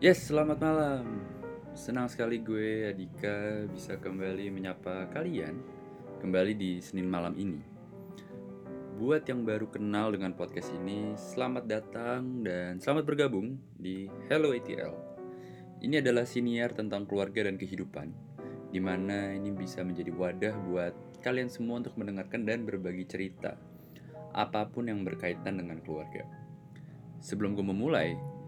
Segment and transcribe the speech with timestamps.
[0.00, 1.04] Yes, selamat malam.
[1.76, 5.60] Senang sekali gue Adika bisa kembali menyapa kalian
[6.24, 7.60] kembali di Senin malam ini.
[8.96, 14.96] Buat yang baru kenal dengan podcast ini, selamat datang dan selamat bergabung di Hello ATL.
[15.84, 18.08] Ini adalah siniar tentang keluarga dan kehidupan,
[18.72, 23.52] di mana ini bisa menjadi wadah buat kalian semua untuk mendengarkan dan berbagi cerita
[24.32, 26.24] apa pun yang berkaitan dengan keluarga.
[27.20, 28.39] Sebelum gue memulai,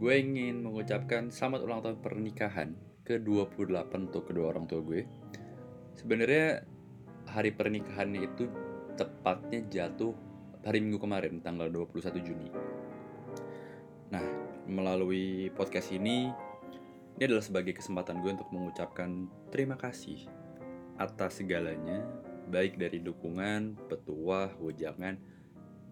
[0.00, 2.72] gue ingin mengucapkan selamat ulang tahun pernikahan
[3.04, 5.04] ke-28 untuk kedua orang tua gue.
[5.92, 6.64] Sebenarnya
[7.28, 8.48] hari pernikahannya itu
[8.96, 10.16] tepatnya jatuh
[10.64, 12.48] hari Minggu kemarin, tanggal 21 Juni.
[14.08, 14.24] Nah,
[14.64, 16.32] melalui podcast ini,
[17.20, 20.24] ini adalah sebagai kesempatan gue untuk mengucapkan terima kasih
[20.96, 22.08] atas segalanya,
[22.48, 25.20] baik dari dukungan, petuah, wejangan,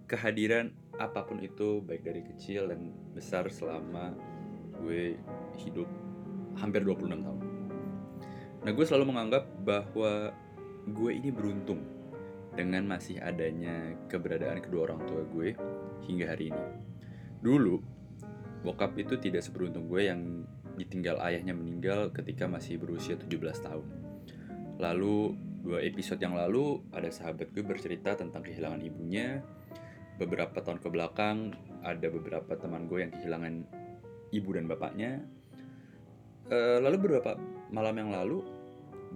[0.09, 4.13] kehadiran apa pun itu baik dari kecil dan besar selama
[4.83, 5.15] gue
[5.63, 5.87] hidup
[6.59, 7.41] hampir 26 tahun.
[8.67, 10.35] Nah gue selalu menganggap bahwa
[10.91, 11.81] gue ini beruntung
[12.59, 15.55] dengan masih adanya keberadaan kedua orang tua gue
[16.11, 16.67] hingga hari ini.
[17.39, 17.79] Dulu,
[18.67, 20.43] bokap itu tidak seberuntung gue yang
[20.75, 23.31] ditinggal ayahnya meninggal ketika masih berusia 17
[23.63, 23.87] tahun.
[24.79, 29.43] Lalu, dua episode yang lalu, ada sahabat gue bercerita tentang kehilangan ibunya,
[30.19, 31.55] beberapa tahun ke belakang
[31.87, 33.55] ada beberapa teman gue yang kehilangan
[34.35, 35.23] ibu dan bapaknya.
[36.49, 37.39] Uh, lalu beberapa
[37.71, 38.43] malam yang lalu,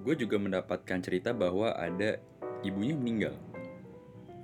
[0.05, 2.21] gue juga mendapatkan cerita bahwa ada
[2.63, 3.35] ibunya meninggal.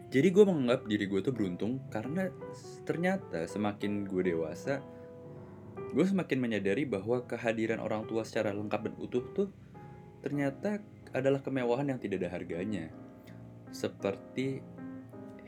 [0.09, 2.33] Jadi gue menganggap diri gue tuh beruntung karena
[2.89, 4.81] ternyata semakin gue dewasa,
[5.93, 9.49] gue semakin menyadari bahwa kehadiran orang tua secara lengkap dan utuh tuh
[10.25, 10.81] ternyata
[11.13, 12.89] adalah kemewahan yang tidak ada harganya.
[13.69, 14.65] Seperti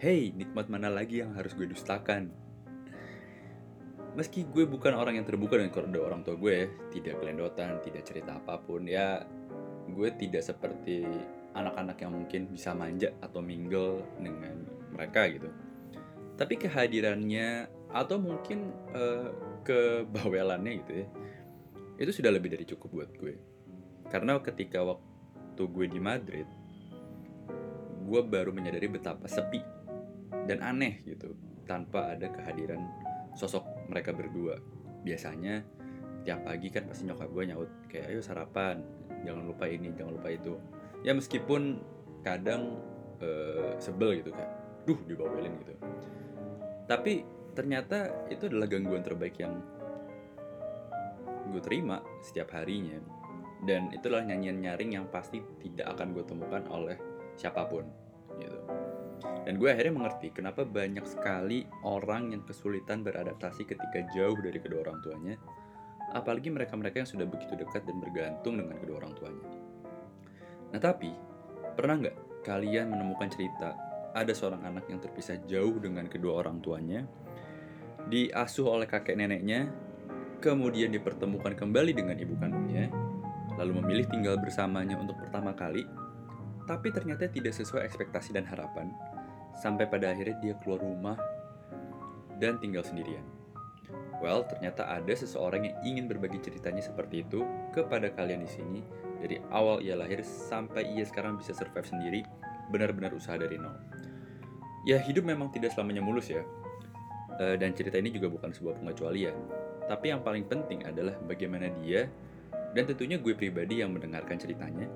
[0.00, 2.32] Hey, nikmat mana lagi yang harus gue dustakan?
[4.16, 8.40] Meski gue bukan orang yang terbuka dengan keluarga orang tua gue, tidak kelendotan, tidak cerita
[8.40, 9.28] apa pun, ya
[9.92, 11.04] gue tidak seperti
[11.52, 15.52] anak-anak yang mungkin bisa manja atau mingle dengan mereka gitu.
[16.32, 19.28] Tapi kehadirannya atau mungkin uh,
[19.68, 21.06] kebawelannya gitu ya,
[22.00, 23.36] itu sudah lebih dari cukup buat gue.
[24.08, 26.48] Karena ketika waktu gue di Madrid,
[28.08, 29.79] gue baru menyadari betapa sepi
[30.50, 31.30] dan aneh gitu.
[31.70, 32.82] Tanpa ada kehadiran
[33.38, 34.58] sosok mereka berdua.
[35.06, 35.62] Biasanya
[36.26, 38.82] tiap pagi kan pasti nyokap gue nyaut kayak ayo sarapan
[39.22, 40.58] jangan lupa ini jangan lupa itu.
[41.06, 41.78] Ya meskipun
[42.26, 42.82] kadang
[43.22, 44.50] uh, sebel gitu kan.
[44.82, 45.74] Duh dibawelin gitu.
[46.90, 47.22] Tapi
[47.54, 49.54] ternyata itu adalah gangguan terbaik yang
[51.54, 52.98] gue terima setiap harinya.
[53.62, 56.96] Dan itulah nyanyian nyaring yang pasti tidak akan gue temukan oleh
[57.36, 57.84] siapa pun
[58.40, 58.79] gitu
[59.50, 64.86] dan gue akhirnya mengerti kenapa banyak sekali orang yang kesulitan beradaptasi ketika jauh dari kedua
[64.86, 65.34] orang tuanya,
[66.14, 69.50] apalagi mereka-mereka yang sudah begitu dekat dan bergantung dengan kedua orang tuanya.
[70.70, 71.10] Nah tapi,
[71.74, 73.74] pernah nggak kalian menemukan cerita
[74.14, 77.02] ada seorang anak yang terpisah jauh dengan kedua orang tuanya,
[78.06, 79.66] diasuh oleh kakek neneknya,
[80.38, 82.86] kemudian dipertemukan kembali dengan ibu kandungnya,
[83.58, 85.82] lalu memilih tinggal bersamanya untuk pertama kali,
[86.70, 88.94] tapi ternyata tidak sesuai ekspektasi dan harapan,
[89.58, 91.16] sampai pada akhirnya dia keluar rumah
[92.38, 93.22] dan tinggal sendirian.
[94.20, 97.40] Well, ternyata ada seseorang yang ingin berbagi ceritanya seperti itu
[97.72, 98.80] kepada kalian di sini
[99.20, 102.20] dari awal ia lahir sampai ia sekarang bisa survive sendiri,
[102.68, 103.76] benar-benar usaha dari nol.
[104.84, 106.44] Ya, hidup memang tidak selamanya mulus ya.
[107.40, 109.36] Uh, dan cerita ini juga bukan sebuah pengecualian.
[109.88, 112.08] Tapi yang paling penting adalah bagaimana dia
[112.76, 114.86] dan tentunya gue pribadi yang mendengarkan ceritanya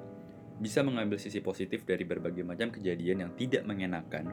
[0.65, 4.33] bisa mengambil sisi positif dari berbagai macam kejadian yang tidak mengenakan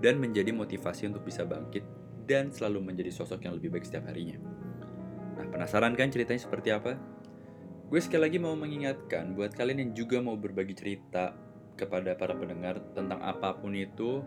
[0.00, 1.84] dan menjadi motivasi untuk bisa bangkit
[2.24, 4.40] dan selalu menjadi sosok yang lebih baik setiap harinya.
[5.36, 6.96] Nah, penasaran kan ceritanya seperti apa?
[7.92, 11.36] Gue sekali lagi mau mengingatkan buat kalian yang juga mau berbagi cerita
[11.76, 14.24] kepada para pendengar tentang apa pun itu,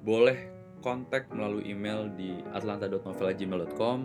[0.00, 0.50] boleh
[0.80, 3.98] kontak melalui email di atlanta.novela.gmail.com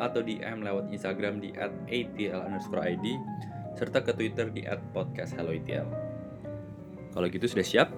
[0.00, 3.06] atau DM lewat Instagram di @atl_id
[3.76, 5.86] serta ke Twitter di @podcasthelloitl.
[7.12, 7.88] Kalau gitu sudah siap?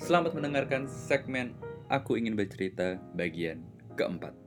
[0.00, 1.56] Selamat mendengarkan segmen
[1.88, 3.64] Aku Ingin Bercerita bagian
[3.96, 4.43] keempat.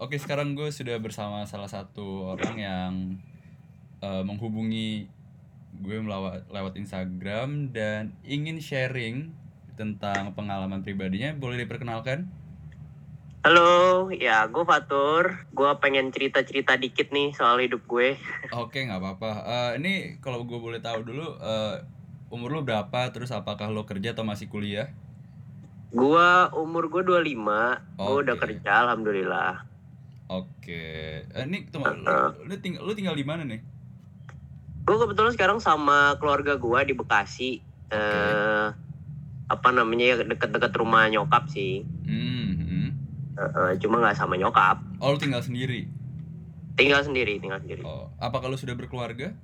[0.00, 2.92] Oke sekarang gue sudah bersama salah satu orang yang
[4.00, 5.12] eh, menghubungi
[5.80, 9.30] gue melawat lewat Instagram dan ingin sharing
[9.78, 11.32] tentang pengalaman pribadinya.
[11.32, 12.26] Boleh diperkenalkan?
[13.40, 15.48] Halo, ya gue Fatur.
[15.56, 18.20] Gue pengen cerita-cerita dikit nih soal hidup gue.
[18.60, 19.30] Oke, nggak apa-apa.
[19.46, 21.80] Eh, ini kalau gue boleh tahu dulu, eh,
[22.28, 23.08] umur lu berapa?
[23.08, 24.92] Terus apakah lo kerja atau masih kuliah?
[25.90, 29.69] Gue umur gue 25, gue udah kerja alhamdulillah.
[30.30, 31.26] Oke.
[31.26, 33.58] Eh, ini tunggu, lu, lu tinggal lu tinggal di mana nih?
[34.86, 37.58] Gue kebetulan sekarang sama keluarga gue di Bekasi.
[37.90, 38.66] Eh
[39.50, 41.82] apa namanya ya deket-deket rumah nyokap sih.
[42.06, 42.88] Hmm, hmm.
[43.34, 44.78] Eh, eh, cuma nggak sama nyokap.
[45.02, 45.90] Oh, lu tinggal sendiri.
[46.78, 47.82] Tinggal sendiri, tinggal sendiri.
[47.82, 49.34] Oh, apa kalau sudah berkeluarga?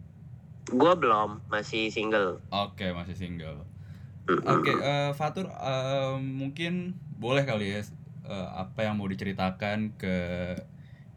[0.70, 2.38] Gue belum, masih single.
[2.54, 3.66] Oke, masih single.
[4.30, 4.46] Mm-mm.
[4.46, 7.82] Oke, eh, Fatur, eh, mungkin boleh kali ya
[8.26, 10.14] eh, apa yang mau diceritakan ke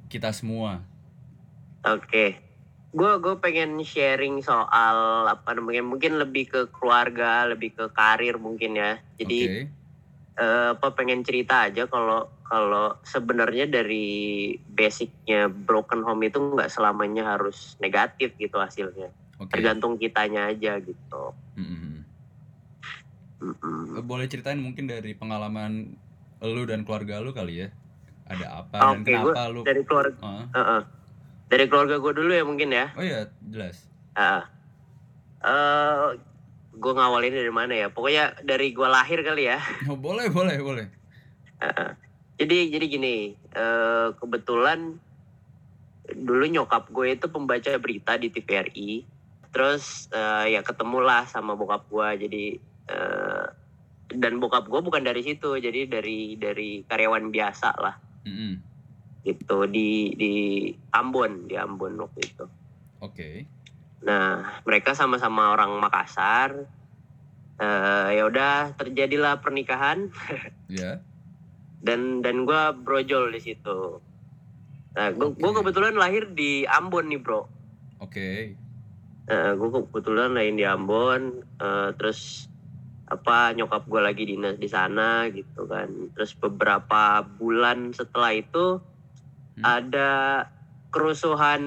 [0.10, 0.82] kita semua.
[1.86, 2.42] Oke.
[2.90, 8.76] Gue gue pengen sharing soal apa namanya mungkin lebih ke keluarga, lebih ke karir mungkin
[8.76, 8.98] ya.
[9.22, 9.62] Jadi Oke.
[10.42, 17.38] eh, apa pengen cerita aja kalau kalau sebenarnya dari basicnya broken home itu nggak selamanya
[17.38, 19.54] harus negatif gitu hasilnya Oke.
[19.54, 22.02] tergantung kitanya aja gitu Mm-mm.
[23.46, 24.02] Mm-mm.
[24.02, 25.94] Eh, Boleh ceritain mungkin dari pengalaman
[26.42, 27.70] lu dan keluarga lu kali ya?
[28.30, 29.62] Ada apa dan Oke, gua kenapa lu?
[29.64, 30.46] dari keluarga Ah.
[30.52, 30.82] Heeh.
[31.50, 33.90] dari keluarga gue dulu ya mungkin ya Oh iya, jelas.
[34.14, 34.46] Ah.
[35.40, 36.20] eh
[36.72, 39.58] gue ngawalin dari mana ya pokoknya dari gue lahir kali ya
[39.90, 40.86] Oh, boleh, boleh, boleh.
[41.60, 41.92] Heeh.
[42.38, 43.16] jadi jadi gini
[43.52, 44.96] eh, kebetulan
[46.10, 48.92] dulu nyokap gue itu pembaca berita di TVRI
[49.50, 52.46] terus eh, ya ketemulah sama bokap gue jadi
[52.88, 53.46] eh,
[54.12, 57.96] dan bokap gue bukan dari situ jadi dari dari karyawan biasa lah
[58.30, 58.54] Mm-mm.
[59.26, 60.34] gitu di di
[60.94, 62.46] Ambon di Ambon waktu itu
[63.02, 63.44] Oke.
[64.06, 66.70] nah mereka sama-sama orang Makassar
[67.60, 70.08] Eh, ya udah terjadilah pernikahan
[70.72, 71.04] Ya.
[71.84, 74.00] dan dan gue brojol di situ.
[74.96, 75.44] Nah, gue Oke.
[75.44, 77.44] kebetulan lahir di Ambon nih bro.
[78.00, 78.56] Oke.
[79.30, 82.49] gue kebetulan lahir di Ambon, eh, terus
[83.10, 86.14] apa nyokap gue lagi dinas di sana gitu kan.
[86.14, 88.78] Terus beberapa bulan setelah itu
[89.60, 89.66] Hmm.
[89.84, 90.12] ada
[90.94, 91.62] kerusuhan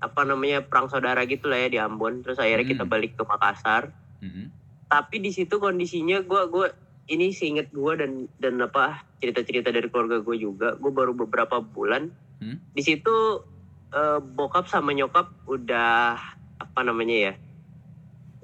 [0.00, 2.24] apa namanya perang saudara gitu lah ya di Ambon.
[2.24, 2.92] Terus akhirnya kita Hmm.
[2.94, 3.92] balik ke Makassar.
[4.24, 4.48] Mm-mm.
[4.88, 6.66] Tapi di situ kondisinya gue gue
[7.12, 10.78] ini seinget gue dan dan apa cerita-cerita dari keluarga gue juga.
[10.80, 12.08] Gue baru beberapa bulan
[12.40, 12.62] Hmm.
[12.72, 13.44] di situ
[13.88, 16.16] eh, bokap sama nyokap udah
[16.60, 17.34] apa namanya ya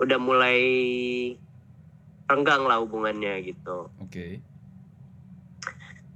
[0.01, 0.61] udah mulai
[2.25, 4.41] renggang lah hubungannya gitu Oke.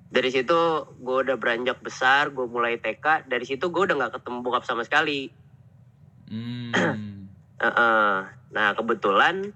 [0.08, 0.58] dari situ
[0.98, 4.84] gue udah beranjak besar gue mulai TK dari situ gue udah nggak ketemu bokap sama
[4.84, 5.28] sekali
[6.28, 6.76] Hmm.
[8.48, 9.52] Nah kebetulan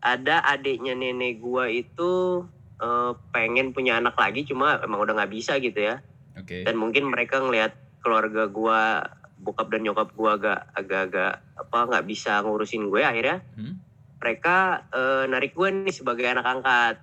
[0.00, 2.44] ada adiknya nenek gue itu
[2.80, 6.00] eh, pengen punya anak lagi cuma emang udah nggak bisa gitu ya
[6.36, 6.64] Oke.
[6.64, 7.72] dan mungkin mereka ngelihat
[8.04, 9.06] keluarga gua
[9.40, 13.78] bokap dan nyokap gua agak agak-agak apa nggak bisa ngurusin gue akhirnya Hmm.
[14.24, 16.96] Mereka eh, narik gue nih sebagai anak angkat.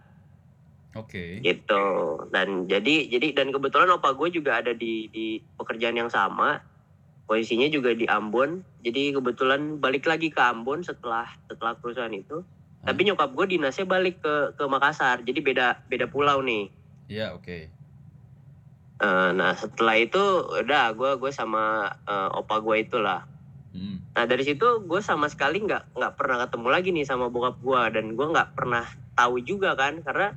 [0.98, 1.40] Oke.
[1.40, 2.20] gitu.
[2.34, 6.66] Dan jadi jadi dan kebetulan opa gue juga ada di di pekerjaan yang sama.
[7.30, 8.66] Posisinya juga di Ambon.
[8.82, 12.42] Jadi kebetulan balik lagi ke Ambon setelah setelah kerusuhan itu.
[12.82, 12.90] Ah.
[12.90, 15.22] tapi nyokap gue dinasnya balik ke ke Makassar.
[15.22, 16.66] Jadi beda beda pulau nih.
[17.06, 17.70] Iya, oke.
[19.02, 20.22] Eh, nah setelah itu
[20.62, 23.26] udah gue gue sama eh, opa gue itulah
[23.72, 24.04] Hmm.
[24.12, 27.82] Nah dari situ gue sama sekali nggak nggak pernah ketemu lagi nih sama bokap gue
[27.96, 28.84] dan gue nggak pernah
[29.16, 30.36] tahu juga kan karena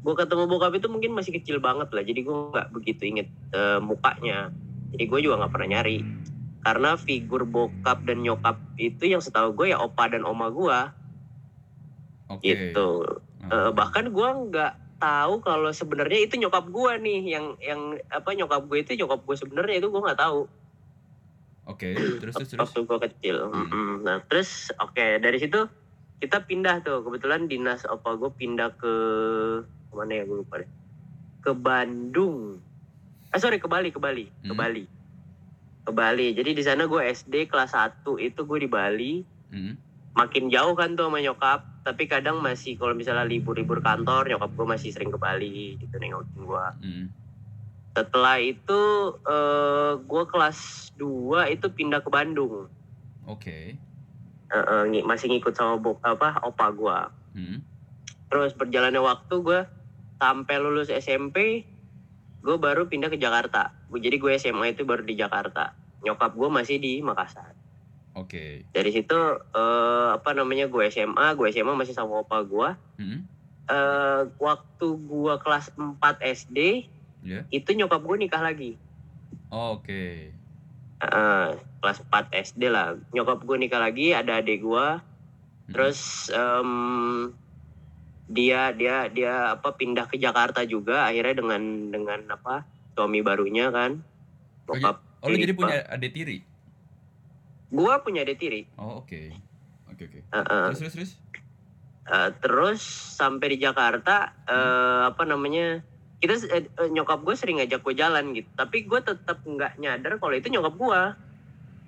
[0.00, 3.80] gue ketemu bokap itu mungkin masih kecil banget lah jadi gue nggak begitu inget eh,
[3.80, 4.52] mukanya
[4.92, 5.98] jadi gue juga nggak pernah nyari
[6.60, 10.78] karena figur bokap dan nyokap itu yang setahu gue ya opa dan oma gue
[12.28, 12.44] Oke.
[12.44, 13.48] gitu Ah.
[13.48, 18.68] Eh, bahkan gue nggak tahu kalau sebenarnya itu nyokap gue nih yang yang apa nyokap
[18.68, 20.44] gue itu nyokap gue sebenarnya itu gue nggak tahu
[21.70, 22.60] Oke, terus terus terus.
[22.60, 23.36] waktu gue kecil.
[23.48, 24.02] Hmm.
[24.02, 25.70] Nah terus oke dari situ
[26.18, 28.94] kita pindah tuh kebetulan dinas opa gue pindah ke
[29.90, 30.70] mana ya gue lupa deh
[31.40, 32.58] ke Bandung.
[33.30, 34.58] Eh sorry ke Bali ke Bali ke Hmm.
[34.58, 34.84] Bali
[35.80, 36.34] ke Bali.
[36.34, 39.24] Jadi di sana gue SD kelas 1 itu gue di Bali.
[39.48, 39.74] Hmm.
[40.12, 41.64] Makin jauh kan tuh sama nyokap.
[41.80, 46.44] Tapi kadang masih kalau misalnya libur-libur kantor nyokap gue masih sering ke Bali gitu nengokin
[46.44, 46.66] gue.
[46.84, 47.06] Hmm.
[47.90, 48.80] Setelah itu
[49.22, 50.58] eh, gue kelas
[50.94, 52.70] 2 itu pindah ke Bandung.
[53.24, 53.74] Oke.
[54.46, 56.98] Eh, eh, ngi- masih ngikut sama bok apa opa gua
[57.30, 57.62] Hmm.
[58.26, 59.70] terus berjalannya waktu gua
[60.18, 61.62] sampai lulus SMP
[62.40, 65.70] gue baru pindah ke Jakarta jadi gue SMA itu baru di Jakarta
[66.00, 67.54] nyokap gue masih di Makassar
[68.12, 68.66] Oke.
[68.68, 69.14] dari situ
[69.54, 72.68] eh, apa namanya gue SMA gue SMA masih sama opa gue
[72.98, 73.20] Mm-mm.
[73.68, 76.02] eh waktu gue kelas 4
[76.34, 76.58] SD
[77.20, 77.44] Ya.
[77.48, 78.80] itu nyokap gue nikah lagi
[79.50, 80.30] Oh, Oke.
[81.00, 81.48] Eh,
[81.80, 85.72] kelas 4 SD lah nyokap gue nikah lagi ada adik gue Mm-mm.
[85.72, 86.70] terus em,
[88.26, 92.62] dia dia dia apa pindah ke Jakarta juga akhirnya dengan dengan apa
[92.92, 94.00] suami barunya kan
[94.64, 96.38] Oh, bokap Oh lu jadi punya adik tiri?
[97.68, 99.20] gue punya adik tiri Oh oke.
[99.88, 100.20] Oke oke.
[100.24, 101.12] Terus terus terus.
[102.06, 102.80] Eh, terus
[103.14, 105.82] sampai di Jakarta eh, apa namanya
[106.20, 108.48] kita eh, eh, nyokap gue sering ngajak gue jalan gitu.
[108.52, 111.02] Tapi gue tetap nggak nyadar kalau itu nyokap gue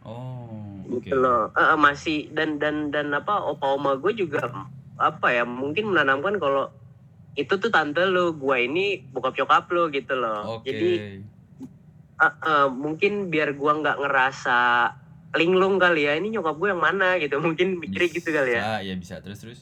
[0.03, 1.05] Oh oke.
[1.05, 1.53] gitu loh.
[1.53, 4.49] Eh, masih dan dan dan apa opa oma gue juga
[4.97, 6.73] apa ya mungkin menanamkan kalau
[7.33, 10.61] itu tuh tante lo gue ini bokap nyokap lo gitu loh.
[10.61, 10.73] Oke.
[10.73, 10.91] jadi
[12.23, 14.59] eh, eh, mungkin biar gue nggak ngerasa
[15.37, 17.37] linglung kali ya ini nyokap gue yang mana gitu.
[17.45, 18.63] Mungkin mikirnya gitu kali ya.
[18.65, 19.21] Ah iya bisa.
[19.21, 19.61] Terus terus.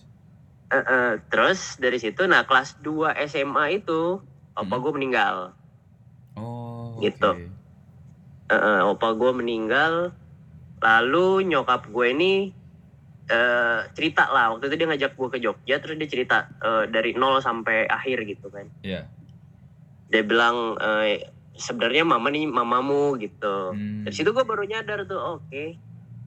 [0.71, 4.23] Eh, eh, terus dari situ nah kelas 2 SMA itu
[4.61, 4.83] opa Hmm.
[4.83, 5.37] gue meninggal
[6.33, 7.31] Oh Gitu.
[8.47, 10.13] Eh, eh, opa gue meninggal
[10.79, 12.33] lalu nyokap gue ini
[13.27, 17.13] eh, cerita lah waktu itu dia ngajak gue ke Jogja terus dia cerita eh, dari
[17.13, 19.07] nol sampai akhir gitu kan Iya.
[20.07, 24.03] dia bilang eh, sebenarnya mama nih mamamu gitu Hmm.
[24.03, 25.65] dari situ gue baru nyadar tuh oke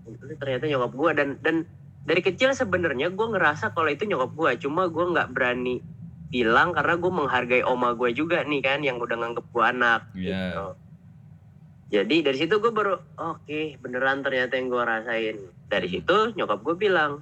[0.05, 1.55] ini ternyata nyokap gue dan dan
[2.03, 5.79] dari kecil sebenarnya gue ngerasa kalau itu nyokap gue cuma gue nggak berani
[6.33, 10.41] bilang karena gue menghargai oma gue juga nih kan yang udah nganggep gue anak Iya.
[10.49, 10.65] gitu.
[11.93, 15.37] jadi dari situ gue baru oke beneran ternyata yang gue rasain
[15.67, 15.95] dari Hmm.
[15.95, 17.21] situ nyokap gue bilang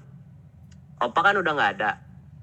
[0.97, 1.91] opa kan udah nggak ada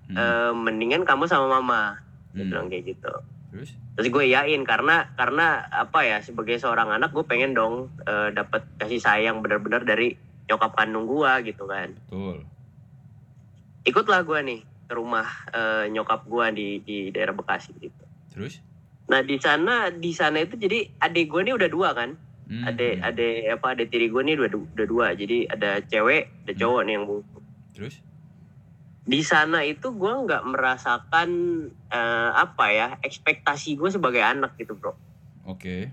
[0.07, 0.17] Hmm.
[0.17, 2.51] Eh, mendingan kamu sama mama dia Hmm.
[2.51, 3.13] bilang kayak gitu
[3.49, 3.73] Terus?
[3.97, 8.61] terus gue yain karena karena apa ya sebagai seorang anak gue pengen dong eh, dapat
[8.77, 10.13] kasih sayang benar-benar dari
[10.45, 12.45] nyokap kandung gue gitu kan Betul.
[13.85, 18.61] ikutlah gue nih rumah eh, nyokap gue di di daerah Bekasi gitu Terus?
[19.09, 22.13] nah di sana di sana itu jadi adik gue nih udah dua kan
[22.49, 22.65] Hmm.
[22.65, 26.61] adik adik apa adik tiri gue nih udah udah dua jadi ada cewek ada Hmm.
[26.65, 27.39] cowok nih yang bungsu
[27.77, 27.95] Terus?
[29.05, 31.29] di sana itu gue nggak merasakan
[31.89, 34.97] eh, apa ya ekspektasi gue sebagai anak gitu bro
[35.45, 35.93] Oke.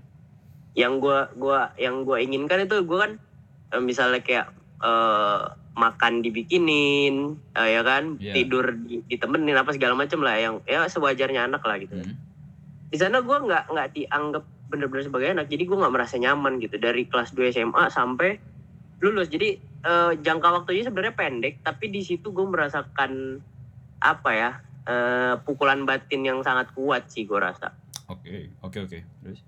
[0.72, 3.12] yang gua gua yang gua inginkan itu gua kan
[3.72, 4.48] eh, misalnya kayak
[5.76, 8.32] makan dibikinin eh, ya kan Iya.
[8.32, 12.16] tidur di- ditemenin apa segala macam lah yang ya sewajarnya anak lah gitu Hmm.
[12.86, 16.76] di sana gua nggak nggak dianggap bener-bener sebagai anak jadi gua nggak merasa nyaman gitu
[16.76, 18.40] dari kelas 2 SMA sampai
[18.98, 23.38] lulus jadi eh, jangka waktunya sebenarnya pendek tapi di situ gue merasakan
[23.98, 24.50] apa ya
[24.82, 27.70] eh, pukulan batin yang sangat kuat sih gue rasa
[28.06, 28.54] Oke.
[28.60, 28.98] Oke oke.
[29.02, 29.40] Terus?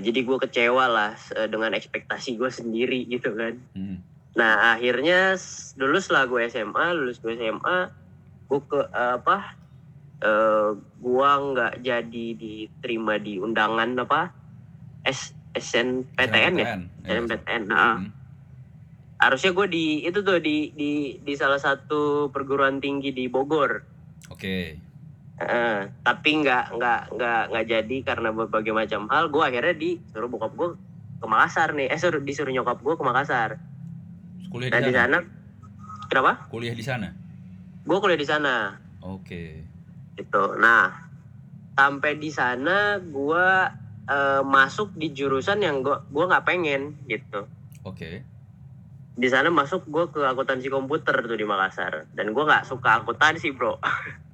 [0.00, 3.54] Jadi gue kecewa lah eh, dengan ekspektasi gue sendiri gitu kan.
[3.72, 4.02] Hmm.
[4.36, 5.34] Nah akhirnya
[5.80, 7.78] lulus lah gue SMA, lulus gue SMA,
[8.46, 9.56] gue ke apa?
[10.16, 14.32] eh gue nggak jadi diterima di undangan apa?
[15.04, 16.80] S SNPTN ya, SNMPTN.
[17.04, 17.62] Ya, SNPTN.
[17.68, 18.08] Nah, Hmm.
[19.16, 23.80] harusnya gue di itu tuh di di di salah satu perguruan tinggi di Bogor.
[24.28, 24.76] Oke.
[25.36, 30.52] Eh, tapi nggak nggak nggak nggak jadi karena berbagai macam hal gue akhirnya disuruh bokap
[30.56, 30.68] gue
[31.20, 33.60] ke Makassar nih eh suruh disuruh nyokap gue ke Makassar
[34.46, 35.18] Kuliah nah di di sana.
[35.18, 35.18] sana
[36.06, 37.08] kenapa Kuliah di sana.
[37.86, 38.54] gue kuliah di sana
[39.00, 39.62] Oke.
[40.14, 40.90] gitu nah
[41.72, 43.46] sampai di sana gue
[44.06, 47.46] eh, masuk di jurusan yang gue gua nggak pengen gitu
[47.82, 48.26] Oke.
[49.12, 53.54] di sana masuk gue ke akuntansi komputer tuh di Makassar dan gue nggak suka akuntansi
[53.54, 53.78] bro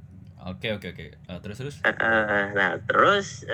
[0.45, 1.05] Oke oke oke.
[1.15, 1.77] Eh, terus terus.
[1.81, 1.95] Eh,
[2.51, 3.47] nah terus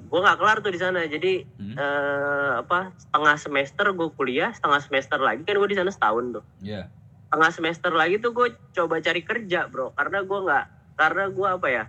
[0.00, 1.74] gue nggak kelar tuh di sana jadi Hmm.
[1.74, 6.44] eh, apa setengah semester gue kuliah setengah semester lagi kan gue di sana setahun tuh
[6.58, 6.88] Ya.
[7.26, 10.64] setengah semester lagi tuh gue coba cari kerja bro karena gue nggak
[10.96, 11.84] karena gue apa ya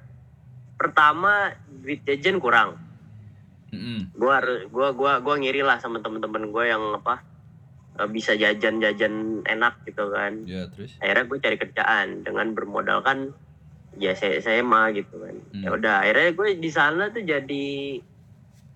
[0.75, 2.75] pertama duit jajan kurang
[3.69, 4.11] Hmm.
[4.11, 7.23] gue harus gue gua gua ngiri lah sama temen-temen gue yang apa
[8.05, 10.95] bisa jajan-jajan enak gitu kan Ya terus.
[10.97, 13.31] akhirnya gue cari kerjaan dengan bermodalkan
[13.93, 15.61] ya saya saya mah gitu kan Hmm.
[15.61, 17.99] ya udah akhirnya gue di sana tuh jadi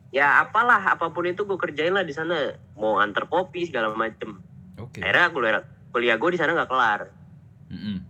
[0.10, 2.36] ya apalah apa pun itu gue kerjain lah di sana
[2.74, 4.39] mau antar kopi segala macem
[4.75, 5.00] Oke.
[5.00, 7.01] akhirnya kuliah kuliah gue di sana nggak kelar
[7.65, 8.05] Hmm.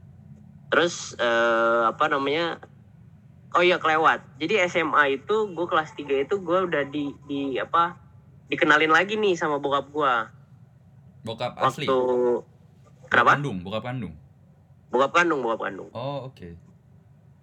[0.67, 2.59] terus eh, apa namanya
[3.51, 7.95] oh iya kelewat jadi SMA itu gue kelas 3 itu gue udah di di apa
[8.45, 10.13] dikenalin lagi nih sama bokap gue
[11.24, 11.85] Bokap asli.
[11.85, 11.97] waktu
[12.38, 14.13] Bokap kenapa kandung, bokap kandung.
[14.88, 16.47] bokap kandung bokap kandung Oh, oke.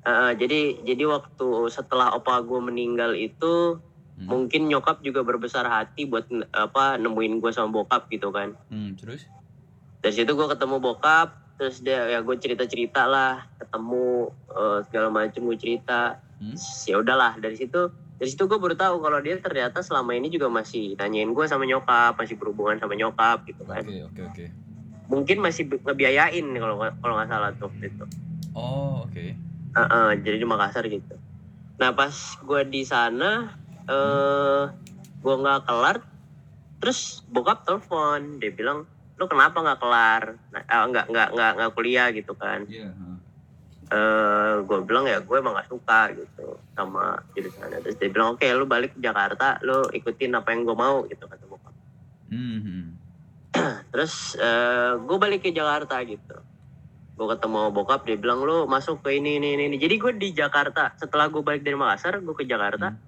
[0.02, 3.78] Eh, jadi jadi waktu setelah opa gue meninggal itu
[4.12, 4.28] Hmm.
[4.28, 9.24] mungkin nyokap juga berbesar hati buat apa nemuin gue sama bokap gitu kan Hmm, terus?
[9.98, 15.08] dari situ gue ketemu bokap terus dia ya gue cerita cerita lah ketemu eh, segala
[15.08, 16.58] macem gue cerita Hmm.
[16.84, 20.46] Ya udahlah dari situ dari situ gue baru tahu kalau dia ternyata selama ini juga
[20.46, 24.46] masih nanyain gue sama nyokap masih berhubungan sama nyokap gitu kan Oke, oke, oke.
[25.08, 28.04] mungkin masih ngebiayain kalau kalau nggak salah tuh gitu
[28.52, 29.51] Oh, oke.
[29.72, 31.16] Heeh, jadi di Makassar gitu.
[31.80, 32.12] Nah pas
[32.44, 33.56] gue di sana
[33.88, 34.62] eh
[35.22, 35.96] gue nggak kelar
[36.82, 38.86] terus bokap telepon dia bilang
[39.16, 40.22] lu kenapa nggak kelar?
[40.50, 42.66] Nah, eh, nggak nggak nggak nggak kuliah gitu kan.
[42.66, 43.06] Iya, ha.
[43.92, 47.78] eh gue bilang ya gue emang gak suka gitu sama jurusannya.
[47.86, 51.24] Terus dia bilang oke lu balik ke Jakarta lu ikutin apa yang gue mau gitu
[51.28, 51.74] kata bokap.
[52.32, 52.86] Hmm, hmm.
[53.92, 56.36] terus eh gue balik ke Jakarta gitu
[57.22, 59.76] gue ketemu sama bokap dia bilang lu masuk ke ini ini ini, ini.
[59.78, 62.98] jadi gue di Jakarta setelah gue balik dari Makassar gue ke Jakarta Hmm.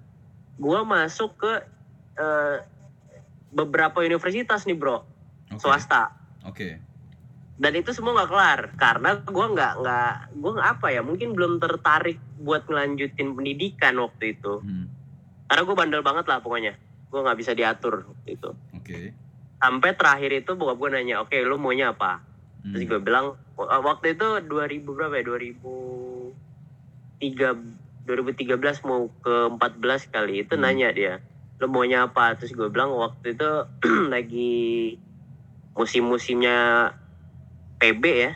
[0.55, 1.51] gue masuk ke
[2.15, 2.57] eh,
[3.51, 5.03] beberapa universitas nih bro
[5.51, 5.59] Oke.
[5.59, 6.79] swasta Oke.
[7.55, 12.15] dan itu semua nggak kelar karena gue nggak nggak gue apa ya mungkin belum tertarik
[12.37, 14.87] buat ngelanjutin pendidikan waktu itu Hmm.
[15.45, 18.99] karena gue bandel banget lah pokoknya gue nggak bisa diatur waktu itu Oke.
[19.55, 22.23] sampai terakhir itu bokap gue nanya oke lu maunya apa
[22.65, 22.73] Hmm.
[22.73, 27.53] terus gue bilang "Wah, waktu itu 2000 berapa ya 2003
[28.05, 30.65] 2013 mau ke 14 kali itu Hmm.
[30.65, 31.21] nanya dia
[31.55, 33.51] lu maunya apa terus gue bilang waktu itu
[34.13, 34.99] lagi
[35.73, 36.91] musim-musimnya
[37.77, 38.33] PB ya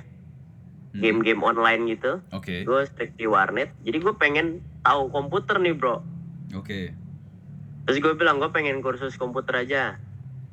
[0.90, 1.06] Hmm.
[1.06, 2.66] game-game online gitu Oke.
[2.66, 6.02] gue strik di warnet jadi gue pengen tahu komputer nih bro
[6.54, 6.94] Oke.
[7.86, 9.98] terus gue bilang gue pengen kursus komputer aja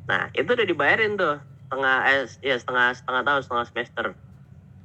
[0.04, 4.06] nah itu udah dibayarin tuh setengah eh ya setengah setengah tahun setengah semester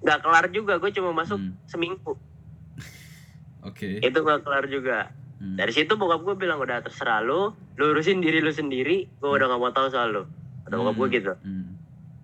[0.01, 1.53] nggak kelar juga gue cuma masuk Hmm.
[1.65, 2.17] seminggu
[3.62, 4.01] Oke.
[4.01, 5.58] itu nggak kelar juga Hmm.
[5.58, 9.45] dari situ bokap gue bilang udah terserah lu lu urusin diri lu sendiri gue udah
[9.47, 10.23] nggak mau tahu soal lu
[10.63, 11.15] kata bokap gue Hmm.
[11.15, 11.65] gitu Hmm.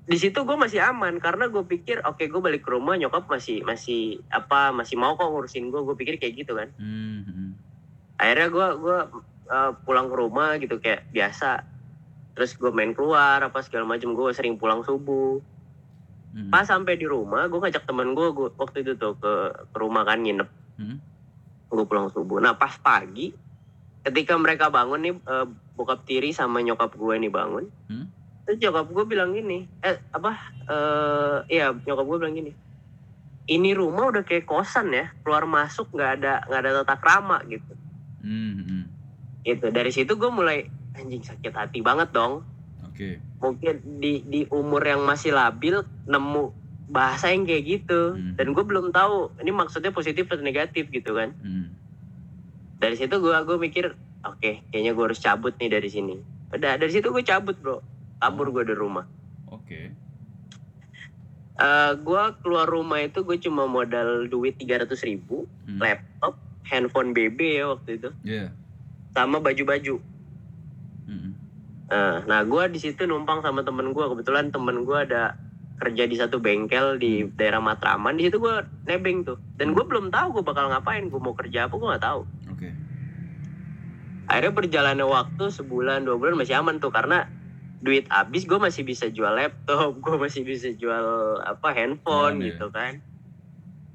[0.04, 3.62] di situ gue masih aman karena gue pikir oke gue balik ke rumah nyokap masih
[3.62, 7.22] masih apa masih mau kok ngurusin gue gue pikir kayak gitu kan Hmm.
[7.24, 7.50] hmm.
[8.18, 8.98] akhirnya gue gua
[9.48, 11.66] uh, pulang ke rumah gitu kayak biasa
[12.38, 15.42] terus gue main keluar apa segala macam gue sering pulang subuh
[16.28, 16.54] Hmm.
[16.54, 19.34] pas sampai di rumah gue ngajak temen gue gua, waktu itu tuh ke,
[19.74, 20.46] ke rumah kan nginep
[20.78, 21.02] Hmm.
[21.66, 23.34] gue pulang subuh nah pas pagi
[24.06, 28.14] ketika mereka bangun nih uh, bokap tiri sama nyokap gue nih bangun Hmm.
[28.46, 30.32] terus nyokap gue bilang gini eh apa
[30.70, 32.54] eh iya nyokap gue bilang gini
[33.48, 37.74] ini rumah udah kayak kosan ya keluar masuk nggak ada nggak ada tata krama gitu
[38.22, 38.62] Hmm.
[38.62, 38.84] hmm.
[39.42, 42.42] gitu dari situ gue mulai anjing sakit hati banget dong
[42.84, 43.22] Oke.
[43.38, 46.50] mungkin di di umur yang masih labil nemu
[46.88, 48.34] bahasa yang kayak gitu Hmm.
[48.34, 51.70] dan gue belum tahu ini maksudnya positif atau negatif gitu kan Hmm.
[52.78, 56.16] dari situ gue gue mikir oke kayaknya gue harus cabut nih dari sini
[56.50, 57.84] udah dari situ gue cabut bro
[58.18, 59.06] kabur gue dari rumah
[59.48, 59.92] Oke.
[61.56, 65.78] Eh gue keluar rumah itu gue cuma modal duit 300 ribu Hmm.
[65.78, 68.52] laptop handphone BB ya waktu itu Iya.
[69.12, 69.98] sama baju-baju.
[71.88, 75.40] Eh, nah gue di situ numpang sama temen gue kebetulan temen gue ada
[75.80, 78.20] kerja di satu bengkel di daerah Matraman.
[78.20, 79.40] Di situ gue nebeng tuh.
[79.56, 81.08] Dan gue belum tahu gue bakal ngapain.
[81.08, 82.22] Gue mau kerja apa gue nggak tahu.
[82.52, 82.70] Oke.
[84.28, 86.92] akhirnya berjalannya waktu sebulan dua bulan masih aman tuh.
[86.92, 87.32] Karena
[87.80, 92.68] duit habis gue masih bisa jual laptop gue masih bisa jual apa handphone Iya, gitu
[92.68, 93.00] kan.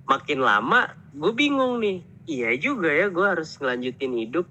[0.09, 2.00] Makin lama gue bingung nih.
[2.24, 4.48] Iya juga ya gue harus ngelanjutin hidup.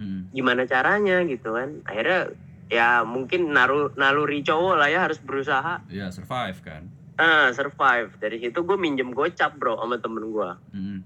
[0.00, 0.32] Hmm.
[0.32, 1.84] gimana caranya gitu kan.
[1.84, 2.32] Akhirnya
[2.70, 6.86] ya mungkin naruh naluri cowok lah ya harus berusaha Ya survive kan.
[7.16, 11.02] ah survive dari situ gue minjem gocap bro sama temen gue Hmm.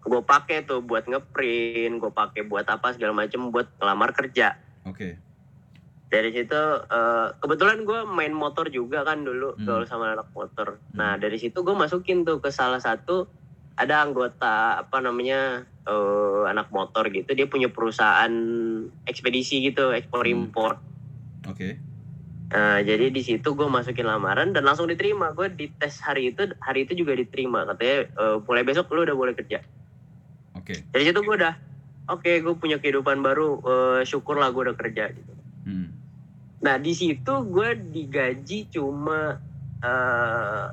[0.00, 5.20] gue pakai tuh buat ngeprint gue pakai buat apa segala macem buat ngelamar kerja Oke.
[6.06, 9.62] dari situ eh, kebetulan gue main motor juga kan dulu Hmm.
[9.62, 13.28] gaul sama anak motor nah dari situ gue masukin tuh ke salah satu
[13.76, 18.32] ada anggota apa namanya eh, anak motor gitu dia punya perusahaan
[19.04, 20.34] ekspedisi gitu ekspor Hmm.
[20.48, 20.72] impor
[21.46, 21.78] Oke.
[22.46, 26.46] Nah, jadi di situ gue masukin lamaran dan langsung diterima gue di tes hari itu
[26.58, 29.60] hari itu juga diterima katanya eh, mulai besok lu udah boleh kerja
[30.54, 30.86] Oke.
[30.90, 31.54] dari situ gue udah
[32.06, 35.32] oke gue punya kehidupan baru eh, syukurlah gue udah kerja gitu
[35.66, 35.90] Hmm.
[36.62, 39.42] Nah di situ gue digaji cuma
[39.82, 40.66] eh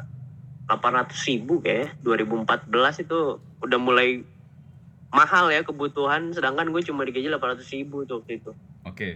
[0.79, 4.25] 800 ribu kayak 2014 itu udah mulai
[5.13, 8.51] mahal ya kebutuhan sedangkan gue cuma digaji 800 ribu tuh waktu itu.
[8.89, 9.09] Oke.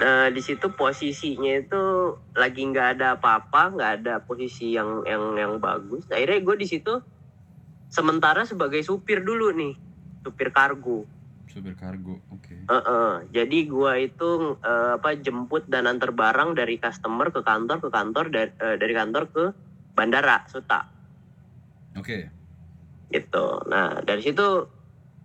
[0.00, 5.52] Nah di situ posisinya itu lagi nggak ada apa-apa, nggak ada posisi yang yang yang
[5.60, 6.08] bagus.
[6.08, 7.04] Akhirnya gue di situ
[7.92, 9.76] sementara sebagai supir dulu nih,
[10.24, 11.04] supir kargo.
[11.44, 12.56] Supir kargo, oke.
[12.64, 13.12] Heeh.
[13.36, 18.32] Jadi gua itu eh, apa jemput dan antar barang dari customer ke kantor ke kantor
[18.32, 19.44] dari eh, dari kantor ke
[19.92, 20.88] bandara Suta
[21.94, 22.28] Oke.
[23.08, 23.46] gitu.
[23.68, 24.66] Nah dari situ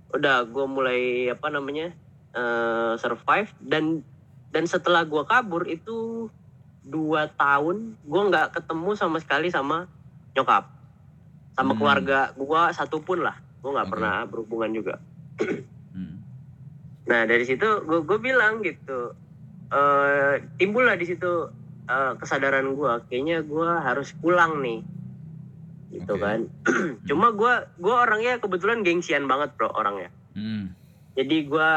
[0.08, 1.92] udah gue mulai apa namanya
[2.32, 4.04] eh, survive dan
[4.52, 6.28] dan setelah gua kabur itu
[6.88, 9.92] dua tahun gue nggak ketemu sama sekali sama
[10.32, 10.72] nyokap
[11.52, 11.80] sama Hmm.
[11.80, 13.94] keluarga gua satu pun lah gue nggak Oke.
[13.96, 14.96] pernah berhubungan juga
[15.92, 16.22] Hmm.
[17.06, 19.12] Nah dari situ gue gue bilang gitu,
[19.70, 21.50] eh timbul lah di situ
[21.88, 24.84] eh, kesadaran gue, kayaknya gue harus pulang nih,
[25.92, 26.24] gitu Oke.
[26.24, 26.40] kan.
[27.10, 30.12] Cuma gue gue orangnya kebetulan gengsian banget bro orangnya.
[30.36, 30.76] Hmm.
[31.18, 31.72] Jadi gue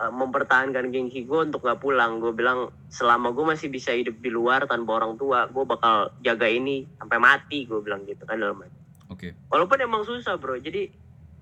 [0.00, 2.22] eh, mempertahankan gengsi gue untuk gak pulang.
[2.22, 6.46] Gue bilang selama gue masih bisa hidup di luar tanpa orang tua, gue bakal jaga
[6.46, 7.64] ini sampai mati.
[7.66, 8.78] Gue bilang gitu kan dalam hati.
[9.10, 9.28] Oke.
[9.48, 10.90] Walaupun emang susah bro, jadi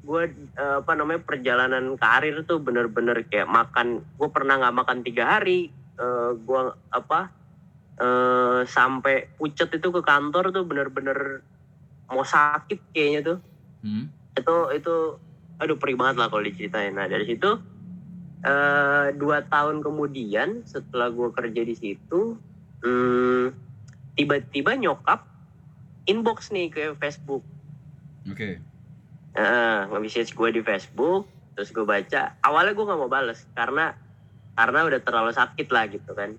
[0.04, 0.22] gue
[0.60, 5.72] eh, apa namanya perjalanan karir tuh bener-bener kayak makan, gue pernah nggak makan tiga hari,
[6.34, 7.30] gue apa
[7.94, 11.46] eh sampai pucet itu ke kantor tuh bener-bener
[12.10, 13.38] mau sakit kayaknya tuh,
[13.84, 14.08] Hmm.
[14.34, 14.94] itu itu
[15.60, 16.96] aduh perih banget lah kalau diceritain.
[16.96, 17.50] Nah dari situ
[18.44, 22.36] eh dua tahun kemudian setelah gue kerja di situ,
[22.84, 23.44] hmm,
[24.18, 25.24] tiba-tiba nyokap
[26.04, 27.40] inbox nih ke Facebook.
[28.28, 28.60] Oke.
[29.34, 31.26] Heeh, nge-message gue di Facebook,
[31.56, 32.36] terus gue baca.
[32.44, 33.96] Awalnya gue nggak mau bales karena
[34.54, 36.36] karena udah terlalu sakit lah gitu kan.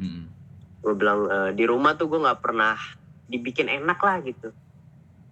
[0.00, 0.30] Hmm.
[0.80, 2.74] Gue bilang "Eh, di rumah tuh gue nggak pernah
[3.24, 4.48] dibikin enak lah gitu.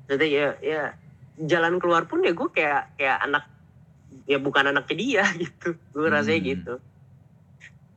[0.06, 0.82] Jadi ya ya
[1.36, 3.44] jalan keluar pun ya gue kayak kayak anak
[4.24, 5.76] ya bukan anaknya dia gitu.
[5.90, 6.50] Gue rasanya Hmm.
[6.50, 6.74] gitu.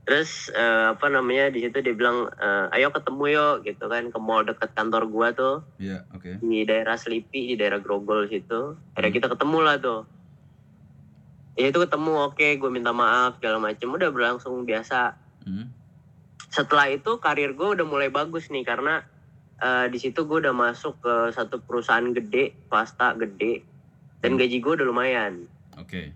[0.01, 4.17] Terus eh, apa namanya di situ dia bilang "Eh, ayo ketemu yuk gitu kan ke
[4.17, 6.41] mall deket kantor gue tuh Iya, oke.
[6.41, 9.17] di daerah Selipi di daerah Grogol situ akhirnya Hmm.
[9.17, 10.01] kita ketemu lah tuh
[11.53, 15.73] ya itu ketemu oke gue minta maaf segala macem udah berlangsung biasa Hmm.
[16.51, 19.01] Setelah itu karir gue udah mulai bagus nih karena
[19.57, 23.63] eh, di situ gue udah masuk ke satu perusahaan gede swasta gede
[24.19, 24.39] dan Hmm.
[24.39, 26.11] gaji gue udah lumayan Oke.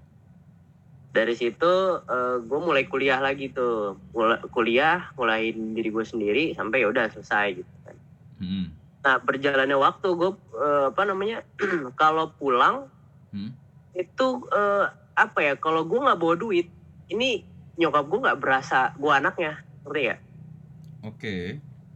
[1.09, 1.73] dari situ
[2.43, 7.47] gue mulai kuliah lagi tuh mulai kuliah mulain diri gue sendiri sampai ya udah selesai
[7.55, 7.95] gitu kan
[8.35, 8.67] Hmm.
[8.99, 10.31] Nah berjalannya waktu gue
[10.91, 11.39] apa namanya
[12.01, 12.91] kalau pulang
[13.31, 13.55] Hmm.
[13.91, 16.67] itu eh, apa ya kalau gue nggak bawa duit
[17.07, 17.41] ini
[17.75, 20.15] nyokap gue nggak berasa gue anaknya ngerti ya?
[21.01, 21.35] Oke.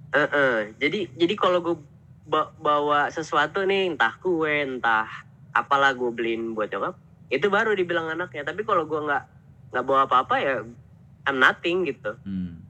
[0.09, 0.55] Heeh.
[0.77, 1.75] Jadi jadi kalau gue
[2.23, 5.09] ba- bawa sesuatu nih entah kue entah
[5.49, 6.93] apalah gue beliin buat nyokap
[7.27, 9.23] itu baru dibilang anaknya tapi kalau gue nggak
[9.69, 10.55] nggak bawa apa-apa ya
[11.25, 12.61] I'm nothing gitu Hmm.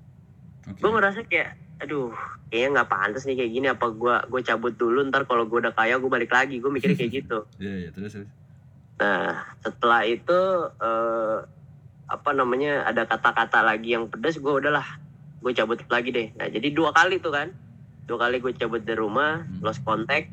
[0.66, 0.80] Oke.
[0.80, 2.16] gue ngerasa kayak aduh
[2.48, 5.72] kayaknya nggak pantas nih kayak gini apa gue gue cabut dulu ntar kalau gue udah
[5.72, 8.30] kaya gue balik lagi gue mikirnya kayak gitu Iya, iya, terus terus.
[8.96, 10.40] nah setelah itu
[10.78, 11.38] eh,
[12.06, 14.88] apa namanya ada kata-kata lagi yang pedas gue udahlah
[15.40, 17.50] gue cabut lagi deh nah jadi dua kali tuh kan
[18.06, 19.64] dua kali gue cabut dari rumah Hmm.
[19.64, 20.28] lost contact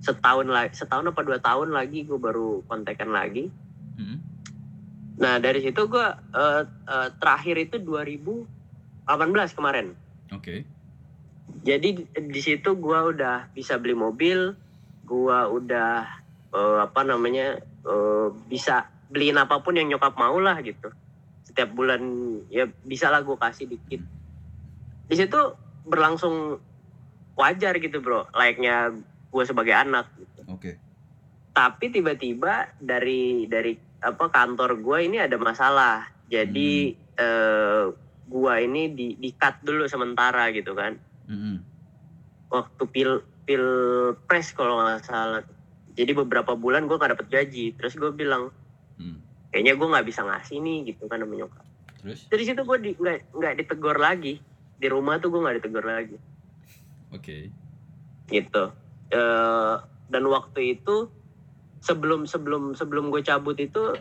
[0.00, 3.50] setahun lagi setahun apa dua tahun lagi gue baru kontekan lagi
[3.96, 4.20] Hmm.
[5.16, 9.96] nah dari situ gue eh, eh, terakhir itu 2018 kemarin
[10.30, 10.68] Oke.
[11.64, 14.52] jadi di, situ gua udah bisa beli mobil
[15.08, 16.04] gua udah
[16.52, 20.90] eh, apa namanya eh, bisa beliin apa pun yang nyokap mau lah gitu
[21.56, 22.04] setiap bulan
[22.52, 24.04] ya bisa lah gua kasih dikit
[25.08, 25.40] di situ
[25.88, 26.60] berlangsung
[27.32, 28.92] wajar gitu bro layaknya
[29.32, 30.44] gua sebagai anak gitu.
[30.52, 30.76] Oke.
[31.50, 33.72] tapi tiba-tiba dari dari
[34.04, 37.84] apa kantor gua ini ada masalah jadi eh,
[38.28, 41.58] gua ini di di cut dulu sementara gitu kan Hmm.
[42.46, 43.10] waktu pil
[43.42, 43.64] pil
[44.28, 45.42] pres kalau nggak salah
[45.96, 48.65] jadi beberapa bulan gue nggak dapet gaji terus gue bilang Hmm.
[49.56, 51.64] Kayaknya gue nggak bisa ngasih nih gitu kan sama nyokap
[52.04, 52.28] Terus?
[52.28, 54.36] dari situ gue di, nggak nggak ditegur lagi
[54.76, 56.20] di rumah tuh gue nggak ditegur lagi
[57.08, 57.48] Oke.
[58.28, 58.64] gitu
[59.06, 59.74] Eh,
[60.10, 61.06] dan waktu itu
[61.78, 63.96] sebelum sebelum sebelum gue cabut itu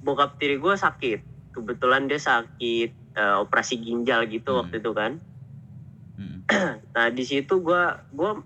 [0.00, 4.58] bokap tiri gue sakit kebetulan dia sakit eh, operasi ginjal gitu Hmm.
[4.64, 5.12] waktu itu kan
[6.14, 6.46] Hmm.
[6.94, 8.38] Nah di situ gua gua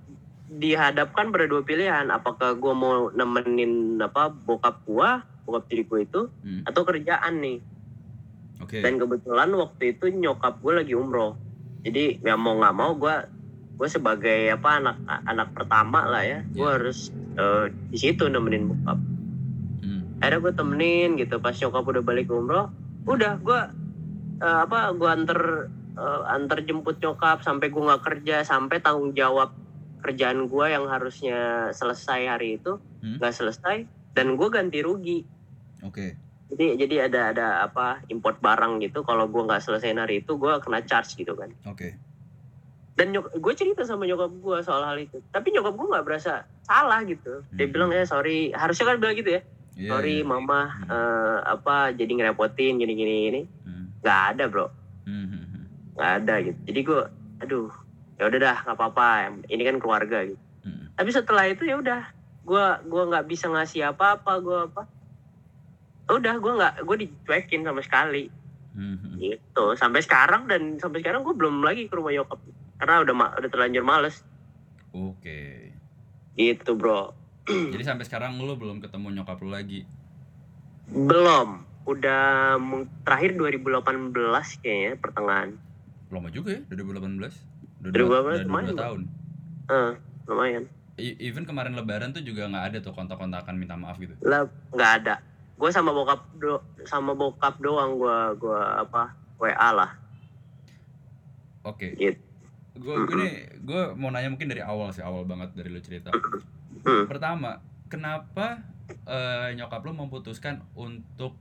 [0.49, 6.29] dihadapkan pada dua pilihan, apakah gua mau nemenin apa bokap gua, bokap tiri gua itu,
[6.45, 6.61] Hmm.
[6.63, 7.59] atau kerjaan nih.
[8.61, 8.85] Oke.
[8.85, 11.41] Dan kebetulan waktu itu nyokap gua lagi umroh,
[11.81, 13.25] jadi ya mau nggak mau gua
[13.75, 16.77] gua sebagai apa anak anak pertama lah ya, gua Iya.
[16.77, 16.99] harus
[17.33, 18.99] eh, di situ nemenin bokap.
[19.81, 20.03] Hmm.
[20.19, 22.69] Akhirnya gua temenin gitu, pas nyokap udah balik umroh,
[23.05, 23.73] udah gua
[24.37, 25.41] eh, apa gua anter
[25.95, 29.51] eh, antar jemput nyokap sampai gue nggak kerja sampai tanggung jawab
[29.99, 31.39] kerjaan gue yang harusnya
[31.73, 33.19] selesai hari itu Hmm.
[33.19, 35.27] nggak selesai dan gue ganti rugi
[35.81, 36.19] Oke.
[36.49, 40.53] jadi jadi ada ada apa import barang gitu kalau gue nggak selesaiin hari itu gue
[40.59, 41.93] kena charge gitu kan Oke.
[42.95, 47.05] dan gue cerita sama nyokap gue soal hal itu tapi nyokap gue nggak berasa salah
[47.05, 47.73] gitu dia Hmm.
[47.73, 49.43] bilang ya sorry harusnya kan bilang gitu ya
[49.75, 50.27] Iya, sorry iya.
[50.27, 50.89] mama Hmm.
[50.89, 53.87] eh, apa jadi ngerepotin gini gini gini Hmm.
[54.01, 54.67] nggak ada bro
[55.05, 55.65] Hmm, hmm, hmm.
[55.95, 57.01] nggak ada gitu jadi gue
[57.39, 57.71] aduh
[58.15, 59.07] ya udah dah nggak apa-apa
[59.47, 60.91] ini kan keluarga gitu Hmm.
[60.93, 62.03] tapi setelah itu ya udah
[62.43, 64.83] gue gua nggak bisa ngasih apa-apa gue apa
[66.11, 68.27] udah gue nggak gue dicuekin sama sekali
[68.71, 72.39] Hmm, gitu sampai sekarang dan sampai sekarang gue belum lagi ke rumah nyokap
[72.77, 74.23] karena udah ma- udah terlanjur males
[74.89, 75.75] Oke.
[76.33, 77.11] gitu bro
[77.45, 79.83] Jadi sampai sekarang lu belum ketemu nyokap lu lagi.
[80.87, 81.49] belum
[81.85, 82.55] udah
[83.03, 84.15] terakhir 2018
[84.59, 85.57] kayaknya pertengahan
[86.09, 87.35] Lama juga ya, 2018.
[87.81, 88.79] Udah 2018 dua, udah dua lumayan, Bang.
[88.79, 89.01] tahun.
[89.67, 89.93] eh
[90.25, 94.15] lumayan E- Even kemarin lebaran tuh juga nggak ada tuh kontak-kontakan minta maaf gitu.
[94.21, 95.15] lah nggak ada
[95.59, 99.91] gue sama bokap do sama bokap doang gue gua apa wa lah
[101.67, 101.93] Oke.
[101.99, 102.21] Gitu.
[102.79, 106.15] Gue gue nih gue mau nanya mungkin dari awal sih, awal banget dari lu cerita.
[106.87, 107.05] Hmm.
[107.11, 107.59] Pertama,
[107.91, 108.63] kenapa
[109.05, 111.35] eh, nyokap lu memutuskan untuk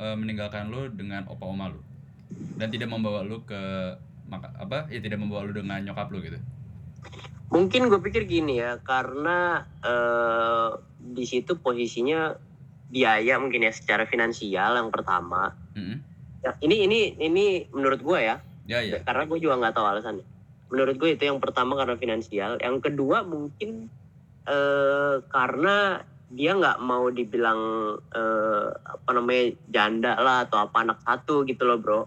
[0.00, 1.80] eh, meninggalkan lu dengan opa oma lu
[2.56, 3.60] dan tidak membawa lu ke
[4.32, 6.40] maka apa ya tidak membawa lu dengan nyokap lu gitu.
[7.52, 12.32] mungkin gue pikir gini ya karena eh, di situ posisinya
[12.92, 15.96] biaya mungkin ya secara finansial yang pertama Mm-mm.
[16.44, 19.00] ya, ini ini ini menurut gue ya Ya ya.
[19.00, 20.26] karena gue juga nggak tahu alasannya
[20.68, 23.88] menurut gue itu yang pertama karena finansial yang kedua mungkin
[24.44, 27.60] eh, karena dia nggak mau dibilang
[28.12, 32.02] eh, apa namanya janda lah atau apa anak satu gitu loh bro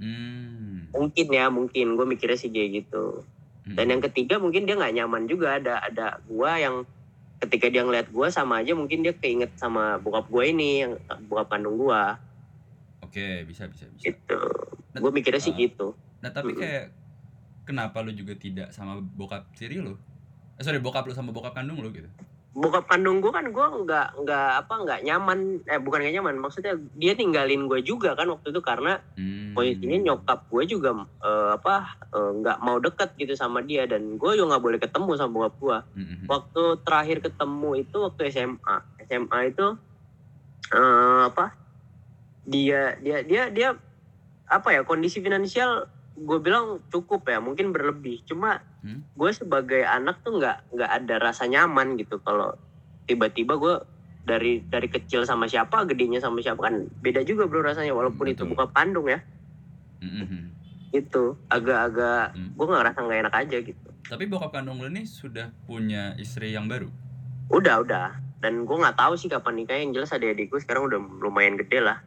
[0.00, 0.88] Hmm.
[0.96, 3.20] mungkin ya mungkin gue mikirnya sih kayak gitu
[3.60, 3.76] Mm.
[3.76, 6.88] dan yang ketiga mungkin dia nggak nyaman juga ada ada gua yang
[7.40, 10.92] ketika dia ngeliat gua sama aja mungkin dia keinget sama bokap gue ini yang
[11.26, 12.20] bokap kandung gua
[13.00, 14.12] Oke, bisa bisa bisa.
[14.12, 14.40] gitu
[14.90, 15.58] Nah, gue mikirnya sih ah.
[15.58, 16.62] gitu Nah, tapi Mm-mm.
[16.62, 16.84] kayak
[17.64, 19.96] kenapa lu juga tidak sama bokap tiri lu?
[20.60, 22.08] Eh, sorry, bokap lu sama bokap kandung lu gitu.
[22.50, 26.74] Bokap kandung gua kan gua nggak nggak apa nggak nyaman eh bukan nggak nyaman maksudnya
[26.98, 29.54] dia ninggalin gue juga kan waktu itu karena Hmm.
[29.54, 30.90] posisinya nyokap gue juga
[31.22, 35.10] eh, apa eh, nggak mau deket gitu sama dia dan gue juga nggak boleh ketemu
[35.14, 36.26] sama bokap gua Mm-mm.
[36.26, 39.66] waktu terakhir ketemu itu waktu SMA SMA itu
[40.74, 41.54] eh, apa
[42.42, 43.68] dia dia dia dia
[44.50, 45.86] apa ya kondisi finansial
[46.20, 49.04] gue bilang cukup ya mungkin berlebih cuma Hmm.
[49.12, 52.56] gue sebagai anak tuh nggak nggak ada rasa nyaman gitu kalau
[53.04, 53.74] tiba-tiba gue
[54.24, 58.48] dari dari kecil sama siapa gedenya sama siapa kan beda juga bro rasanya walaupun itu
[58.48, 58.56] Betul.
[58.56, 59.20] bukan Bandung ya
[60.00, 60.48] Mm-mm.
[60.96, 62.56] itu agak-agak Hmm.
[62.56, 66.50] gue nggak rasa nggak enak aja gitu Tapi bokap kandung lu ini sudah punya istri
[66.50, 66.90] yang baru.
[67.46, 68.10] Udah, udah.
[68.42, 69.78] Dan gue nggak tahu sih kapan nikah.
[69.78, 72.02] Yang jelas adik adikku sekarang udah lumayan gede lah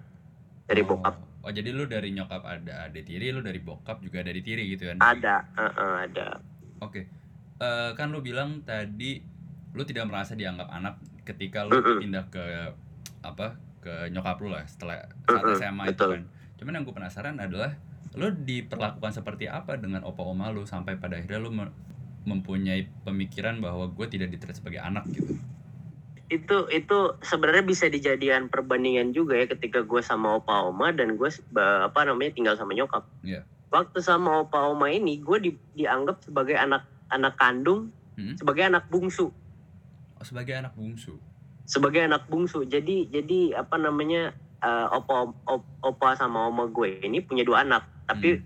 [0.67, 0.91] dari oh.
[0.91, 1.15] bokap.
[1.43, 4.63] Oh, jadi lu dari nyokap ada adik tiri, lu dari bokap juga ada di tiri
[4.71, 4.97] gitu kan?
[5.03, 6.27] Ada, eh, eh, ada.
[6.79, 7.01] Oke.
[7.59, 9.19] Eh, kan lu bilang tadi
[9.75, 11.99] lu tidak merasa dianggap anak ketika lu Mm-mm.
[11.99, 12.43] pindah ke
[13.21, 13.59] apa?
[13.83, 16.23] ke nyokap lu lah setelah saat Mm-mm, SMA itu kan.
[16.55, 17.75] Cuman yang gue penasaran adalah
[18.15, 21.75] lu diperlakukan seperti apa dengan opa oma lu sampai pada akhirnya lu me-
[22.23, 25.35] mempunyai pemikiran bahwa gue tidak diterima sebagai anak gitu.
[26.33, 31.29] Itu itu sebenarnya bisa dijadikan perbandingan juga ya ketika gue sama opa oma dan gue
[31.55, 33.05] apa namanya tinggal sama nyokap.
[33.21, 33.45] Iya.
[33.69, 38.33] Waktu sama opa oma ini gue di- dianggap sebagai anak anak kandung, Hmm?
[38.33, 39.29] sebagai anak bungsu,
[40.13, 41.17] Oh, sebagai anak bungsu.
[41.63, 42.61] sebagai anak bungsu.
[42.63, 47.83] Jadi jadi apa namanya eh, opa op- opa sama oma gue ini punya dua anak,
[48.05, 48.45] tapi Hmm.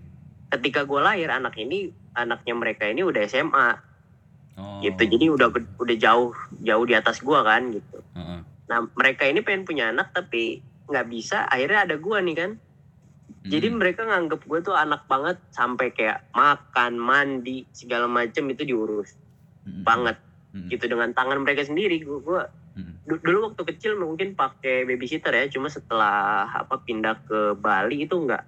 [0.50, 3.78] ketika gue lahir anak ini anaknya mereka ini udah SMA
[4.58, 4.82] Oh.
[4.82, 8.40] gitu jadi udah udah jauh jauh di atas gue kan gitu Heeh.
[8.66, 12.50] nah mereka ini pengen punya anak tapi nggak bisa akhirnya ada gue nih kan
[13.46, 13.78] jadi Hmm.
[13.78, 19.14] mereka nganggep gue tuh anak banget sampai kayak makan mandi segala macem itu diurus
[19.62, 19.86] Mm-mm.
[19.86, 20.18] banget
[20.50, 20.66] Mm-mm.
[20.68, 22.98] gitu dengan tangan mereka sendiri gua Mm-mm.
[23.06, 28.18] du- dulu waktu kecil mungkin pakai babysitter ya cuma setelah apa pindah ke Bali itu
[28.18, 28.42] enggak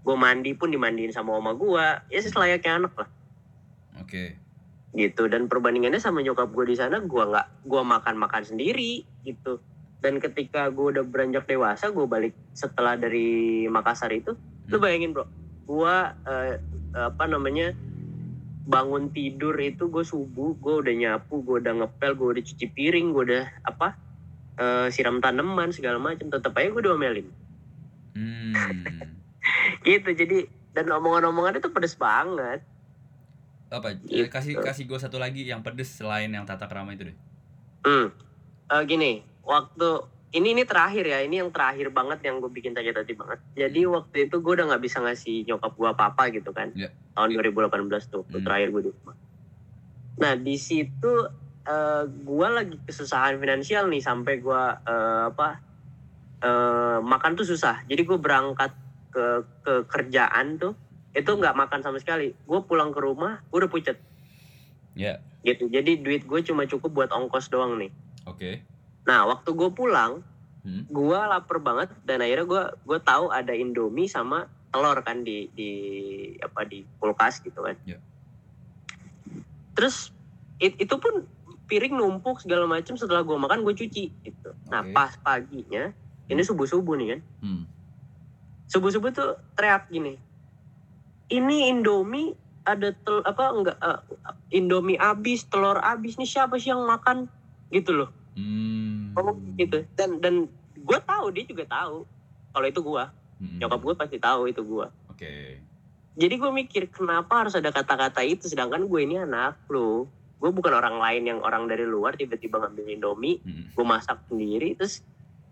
[0.00, 3.08] gue mandi pun dimandiin sama oma gue ya selayaknya anak lah
[4.00, 4.40] Oke.
[4.94, 5.30] Gitu.
[5.30, 9.62] Dan perbandingannya sama nyokap gue di sana gue nggak gue makan makan sendiri gitu.
[10.00, 14.34] Dan ketika gue udah beranjak dewasa gue balik setelah dari Makassar itu
[14.70, 14.84] lu Hmm.
[14.84, 15.26] bayangin bro.
[15.66, 15.94] Gue
[16.26, 16.54] eh,
[16.96, 17.74] apa namanya
[18.70, 23.10] bangun tidur itu gue subuh gue udah nyapu gue udah ngepel gue udah cuci piring
[23.10, 23.98] gue udah apa
[24.58, 27.28] eh, siram tanaman segala macam tetap aja gue diomelin.
[28.14, 28.54] Hmm.
[29.86, 32.62] gitu jadi dan omongan-omongan itu pedes banget
[33.70, 33.94] Apa?
[33.94, 34.26] eh, Gitu.
[34.26, 37.16] kasih kasih gue satu lagi yang pedes selain yang tata krama itu deh.
[37.82, 38.10] Hmm.
[38.68, 39.88] Eh, gini, waktu
[40.30, 43.90] ini ini terakhir ya ini yang terakhir banget yang gue bikin sakit hati banget jadi
[43.90, 46.94] waktu itu gue udah nggak bisa ngasih nyokap gue apa apa gitu kan Iya.
[47.18, 47.66] tahun 2018
[48.06, 48.38] tuh Hmm.
[48.38, 49.16] terakhir gue di rumah
[50.14, 51.12] nah di situ
[51.60, 55.48] eh, gue lagi kesusahan finansial nih sampai gue eh, apa
[56.40, 58.70] eh, makan tuh susah jadi gue berangkat
[59.10, 59.26] ke
[59.66, 60.78] ke kerjaan tuh
[61.10, 63.98] itu nggak makan sama sekali gue pulang ke rumah gue udah pucet
[64.92, 67.90] Ya, gitu jadi duit gue cuma cukup buat ongkos doang nih
[68.26, 68.50] oke.
[69.00, 70.20] Nah, waktu gue pulang,
[70.60, 70.84] Hmm.
[70.84, 75.70] gue lapar banget dan akhirnya gue gue tahu ada Indomie sama telur kan di di
[76.36, 77.80] apa di kulkas gitu kan.
[77.82, 77.96] Ya.
[79.72, 80.12] Terus
[80.58, 81.24] it- itu pun
[81.64, 84.50] piring numpuk segala macam setelah gue makan gue cuci gitu.
[84.68, 84.92] Nah, Oke.
[84.92, 85.96] pas paginya
[86.26, 87.20] ini subuh subuh nih kan.
[87.40, 87.64] Hmm.
[88.66, 90.20] Subuh subuh tuh teriak gini.
[91.30, 94.00] Ini Indomie ada tel apa enggak eh,
[94.52, 97.30] Indomie habis, telur habis nih siapa sih yang makan
[97.68, 98.10] gitu loh.
[98.30, 99.10] Hmm.
[99.10, 100.34] ngomong gitu dan dan
[100.76, 102.06] gue tahu dia juga tahu
[102.50, 103.04] kalau itu gue
[103.36, 103.58] Hmm.
[103.58, 105.58] nyokap gue pasti tahu itu gue Oke.
[106.14, 110.72] jadi gue mikir kenapa harus ada kata-kata itu sedangkan gue ini anak lo gue bukan
[110.72, 113.66] orang lain yang orang dari luar tiba-tiba ngambil indomie Hmm.
[113.68, 115.02] gue masak sendiri terus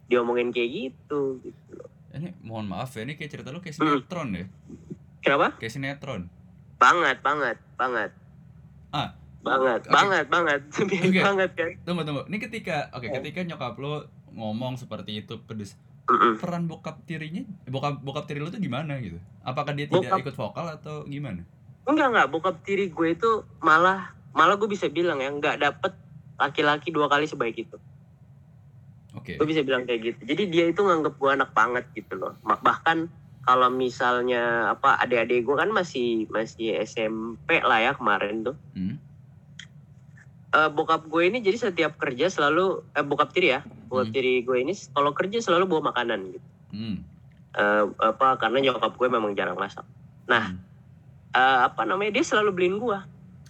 [0.06, 3.84] diomongin kayak gitu gitu loh Ini mohon maaf ya, ini kayak cerita lu kayak Hmm.
[3.90, 4.46] sinetron ya.
[5.28, 6.22] Kenapa Kayak sinetron.
[6.76, 8.10] banget banget banget
[8.88, 9.90] Ah, banget oke.
[9.90, 11.20] banget banget Oke.
[11.20, 12.22] banget kan Tunggu tunggu.
[12.24, 13.12] Ini ketika oke, Oh.
[13.14, 15.76] ketika nyokap lu ngomong seperti itu pedes.
[16.06, 16.36] Mm-mm.
[16.36, 19.20] Peran bokap tirinya, bokap bokap tiri lu tuh gimana gitu?
[19.42, 21.44] Apakah dia tidak Bokap- ikut vokal atau gimana?
[21.84, 25.92] enggak enggak bokap tiri gue itu malah malah gue bisa bilang ya nggak dapet
[26.36, 27.80] laki-laki dua kali sebaik itu
[29.10, 29.34] Oke.
[29.34, 33.08] gue bisa bilang kayak gitu jadi dia itu nganggep gue anak banget gitu loh bahkan
[33.48, 39.00] kalau misalnya apa adik-adik gue kan masih masih SMP lah ya kemarin tuh Hmm.
[40.48, 44.14] Eh, bokap gue ini jadi setiap kerja selalu eh bokap tiri ya bokap Hmm.
[44.14, 46.96] tiri gue ini kalau kerja selalu bawa makanan gitu Hmm.
[47.52, 49.84] Eh, apa karena nyokap gue memang jarang masak
[50.24, 50.61] nah Hmm.
[51.32, 52.98] eh, apa namanya dia selalu beliin gue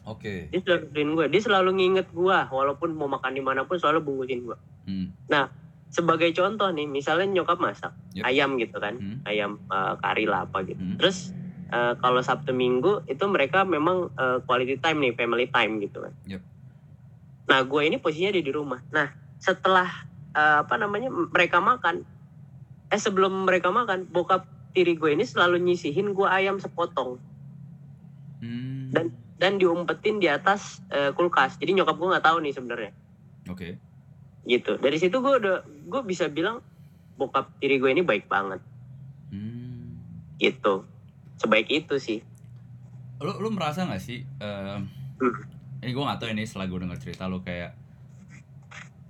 [0.06, 0.46] Oke.
[0.48, 3.98] dia selalu beliin gue dia selalu nginget gue walaupun mau makan di mana pun selalu
[4.00, 5.11] bungkusin gue Hmm.
[5.88, 8.24] Sebagai contoh nih misalnya nyokap masak Yep.
[8.24, 9.18] ayam gitu kan Hmm.
[9.24, 10.96] ayam eh, kari lah apa gitu Hmm.
[10.96, 11.33] terus
[11.68, 16.12] eh, kalau sabtu minggu itu mereka memang eh, quality time nih family time gitu kan
[16.27, 16.42] Yep.
[17.46, 19.88] nah gue ini posisinya ada di rumah nah setelah
[20.31, 22.05] eh, apa namanya mereka makan
[22.88, 27.16] eh sebelum mereka makan bokap tiri gue ini selalu nyisihin gue ayam sepotong
[28.38, 28.88] Hmm.
[28.88, 32.92] Dan- dan diumpetin di atas eh, kulkas jadi nyokap gue nggak tahu nih sebenarnya
[33.46, 33.79] Oke.
[34.44, 35.57] gitu dari situ gue udah
[35.88, 36.61] gue bisa bilang
[37.16, 38.61] bokap tiri gue ini baik banget
[39.29, 40.01] Hmm.
[40.37, 40.85] gitu
[41.37, 42.20] sebaik itu sih
[43.18, 44.79] Lu lu merasa gak sih eh,
[45.18, 45.35] Hmm.
[45.81, 47.72] ini gue gak tahu ini setelah gue denger cerita lu kayak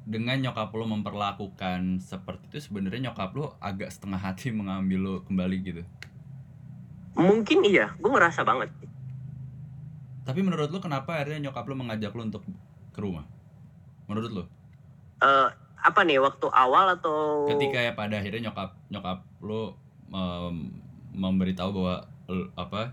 [0.02, 5.56] dengan nyokap lu memperlakukan seperti itu sebenarnya nyokap lu agak setengah hati mengambil lu kembali
[5.60, 5.82] gitu.
[7.12, 8.70] mungkin iya gue ngerasa banget
[10.22, 12.44] Tapi menurut lu kenapa akhirnya nyokap lu mengajak lu untuk
[12.92, 13.24] ke rumah?
[14.04, 14.44] Menurut lu?
[15.18, 19.72] Eh, apa nih waktu awal atau Ketika ya pada akhirnya nyokap nyokap lu
[20.08, 20.74] mem-
[21.12, 22.92] memberitahu bahwa l- apa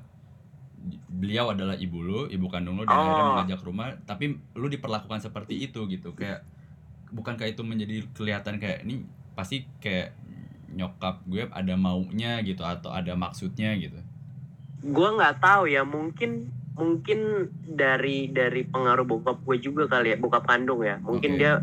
[1.10, 3.30] beliau adalah ibu lu, ibu kandung lu dan akhirnya Oh.
[3.34, 6.14] mengajak ke rumah, tapi lu diperlakukan seperti itu gitu.
[6.14, 6.46] Kayak
[7.10, 9.02] bukankah itu menjadi kelihatan kayak ini
[9.34, 10.14] pasti kayak
[10.68, 13.98] nyokap gue ada maunya gitu atau ada maksudnya gitu.
[14.86, 16.46] gue nggak tahu ya mungkin
[16.76, 21.40] mungkin dari dari pengaruh bokap gue juga kali ya bokap kandung ya mungkin Oke.
[21.40, 21.58] dia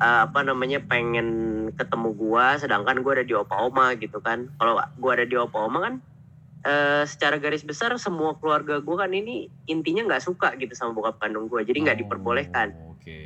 [0.00, 1.28] eh, apa namanya pengen
[1.72, 5.58] ketemu gue sedangkan gue ada di opa oma gitu kan kalau gue ada di opa
[5.60, 5.94] oma kan
[6.62, 11.16] eh, secara garis besar semua keluarga gue kan ini intinya nggak suka gitu sama bokap
[11.18, 13.20] kandung gue jadi nggak Oh, diperbolehkan Oke.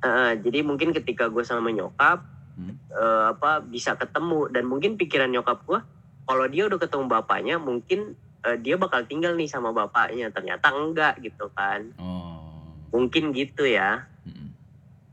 [0.00, 2.78] Eh, jadi mungkin ketika gue sama nyokap Hmm.
[2.86, 5.82] eh, apa bisa ketemu dan mungkin pikiran nyokap gue
[6.22, 11.18] kalau dia udah ketemu bapaknya mungkin eh, dia bakal tinggal nih sama bapaknya ternyata enggak
[11.18, 12.70] gitu kan Oh.
[12.90, 14.06] mungkin gitu ya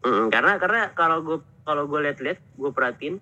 [0.02, 0.28] Mm-mm.
[0.28, 3.16] Mm, karena karena kalau gue kalau gue lihat-lihat gue perhatiin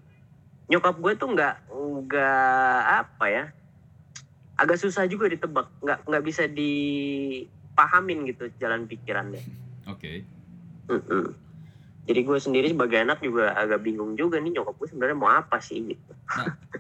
[0.70, 3.44] nyokap gue tuh nggak nggak apa ya
[4.56, 9.44] agak susah juga ditebak nggak nggak bisa dipahamin gitu jalan pikirannya
[9.92, 10.22] Oke.
[10.90, 11.34] Mm-mm.
[12.06, 15.62] Jadi gue sendiri sebagai anak juga agak bingung juga nih nyokap gue sebenarnya mau apa
[15.62, 16.14] sih gitu.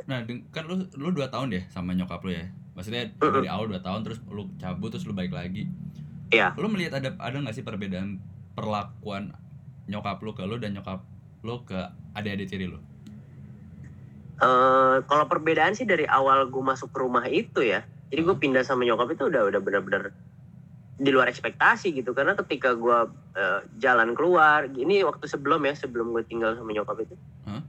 [0.10, 2.50] Nah, deng- kan lu lu 2 tahun deh sama nyokap lu ya.
[2.74, 3.34] Maksudnya Mm-mm.
[3.38, 5.70] dari awal 2 tahun terus lu cabut terus lu balik lagi.
[6.34, 6.54] Iya.
[6.58, 8.18] Lu melihat ada ada nggak sih perbedaan
[8.58, 9.34] perlakuan
[9.90, 11.02] nyokap lu ke lu dan nyokap
[11.42, 11.80] lu ke
[12.14, 12.78] adik-adik tiri lu?
[14.40, 17.82] Eh kalau perbedaan sih dari awal gue masuk ke rumah itu ya.
[18.14, 20.14] Jadi gue pindah sama nyokap itu udah udah benar-benar
[21.00, 23.00] di luar ekspektasi gitu karena ketika gue
[23.40, 27.16] eh, jalan keluar ini waktu sebelum ya sebelum gue tinggal sama nyokap itu
[27.48, 27.64] Hah?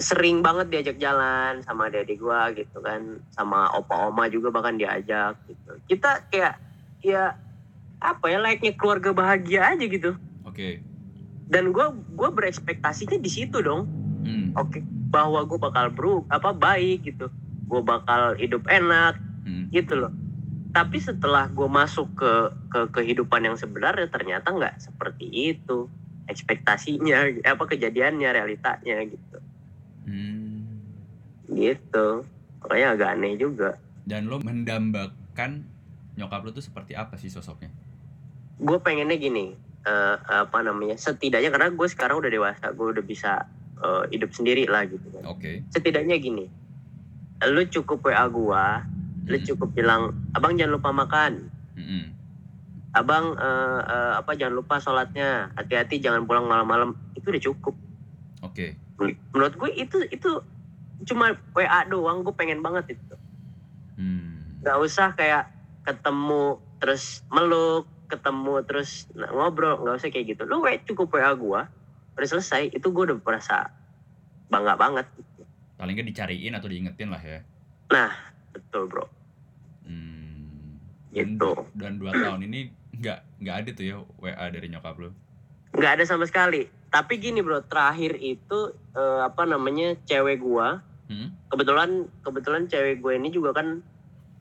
[0.00, 5.40] sering banget diajak jalan sama adik-adik gua gitu kan sama opa oma juga bahkan diajak
[5.48, 6.60] gitu kita kayak
[7.00, 7.32] ya
[8.00, 10.16] apa ya layaknya keluarga bahagia aja gitu
[10.56, 10.80] Oke.
[11.46, 13.86] Dan gua gua berekspektasinya di situ dong
[14.18, 14.50] Hmm.
[14.52, 17.30] oke bahwa gue bakal bro apa baik gitu
[17.62, 19.70] gue bakal hidup enak Hmm.
[19.70, 20.10] gitu loh
[20.72, 22.32] tapi setelah gue masuk ke
[22.66, 25.86] ke kehidupan yang sebenarnya ternyata nggak seperti itu
[26.26, 29.38] ekspektasinya apa kejadiannya realitanya gitu
[30.02, 30.82] Hmm.
[31.46, 32.26] gitu
[32.58, 33.70] makanya agak aneh juga
[34.02, 35.66] Dan lo mendambakan
[36.14, 37.70] nyokap lo tuh seperti apa sih sosoknya?
[38.56, 39.54] gue pengennya gini
[39.86, 43.46] eh, apa namanya setidaknya karena gue sekarang udah dewasa gue udah bisa
[43.80, 45.62] eh, hidup sendiri lah gitu kan Oke.
[45.70, 46.46] setidaknya gini
[47.46, 48.66] lu cukup wa gua
[49.26, 49.44] lu Hmm.
[49.44, 52.14] cukup bilang abang jangan lupa makan Hmm.
[52.96, 57.74] abang eh, eh, apa jangan lupa sholatnya hati-hati jangan pulang malam-malam itu udah cukup
[58.42, 58.78] Oke.
[58.96, 60.30] menurut gue itu itu
[61.04, 63.14] cuma wa doang gue pengen banget itu
[63.96, 64.60] Hmm.
[64.64, 65.52] nggak usah kayak
[65.84, 71.30] ketemu terus meluk ketemu terus nah, ngobrol nggak usah kayak gitu lu wa cukup wa
[71.34, 71.60] gua
[72.16, 73.68] udah selesai itu gue udah merasa
[74.46, 75.06] bangga banget
[75.76, 77.44] Paling nggak dicariin atau diingetin lah ya.
[78.50, 79.04] betul bro
[79.84, 80.80] Hmm.
[81.12, 81.52] Dan, Gitu.
[81.74, 82.60] dan dua tahun ini
[82.92, 85.10] nggak nggak ada tuh ya WA dari nyokap lo.
[85.70, 88.58] nggak ada sama sekali tapi gini bro terakhir itu
[88.92, 91.30] eh, apa namanya cewek gua Hmm.
[91.46, 93.78] kebetulan kebetulan cewek gue ini juga kan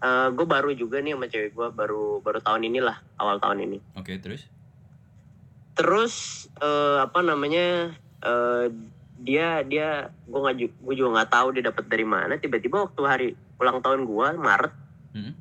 [0.06, 3.78] eh, gue baru juga nih sama cewek gue baru baru tahun inilah awal tahun ini
[3.95, 4.45] Oke terus?
[5.74, 6.16] terus
[6.58, 7.91] eh, apa namanya
[8.22, 8.66] eh,
[9.18, 9.89] dia dia
[10.24, 13.28] gue nggak gue juga nggak tahu dia dapat dari mana tiba-tiba waktu hari
[13.58, 14.74] ulang tahun gue Maret
[15.16, 15.32] Hmm.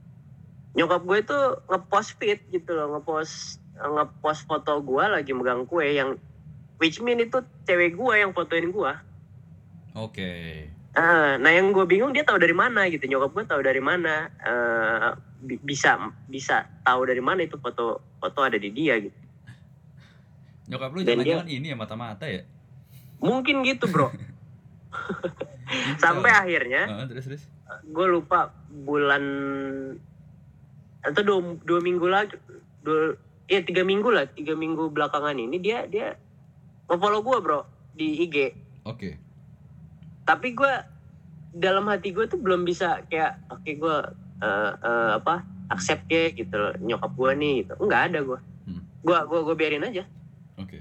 [0.72, 6.14] nyokap gue itu ngepost feed gitu loh ngepost ngepost foto gue lagi megang kue yang
[6.78, 8.92] which mean itu cewek gue yang fotoin gue
[9.94, 10.66] Oke.
[10.94, 14.30] Ah, nah yang gue bingung dia tahu dari mana gitu nyokap gue tahu dari mana
[14.30, 19.18] eh, bi- bisa bisa tahu dari mana itu foto foto ada di dia gitu
[20.64, 22.46] Nyokap dia- jangan-jangan ini ya mata-mata ya?
[23.18, 24.06] mungkin gitu bro
[25.98, 27.42] sampai akhirnya terus terus.
[27.82, 29.24] gue lupa bulan
[31.02, 32.36] atau dua, dua minggu lagi
[32.80, 36.14] dua ya tiga minggu lah tiga minggu belakangan ini dia dia
[36.86, 38.36] follow gue bro di IG
[38.84, 39.23] Oke.
[40.24, 40.72] Tapi gue
[41.52, 43.96] dalam hati gue tuh belum bisa kayak oke gue
[44.40, 48.80] eh, eh, apa accept ya gitu loh, nyokap gue nih gitu nggak ada gue Hmm.
[49.00, 50.08] gue gue gue biarin aja
[50.56, 50.80] Oke.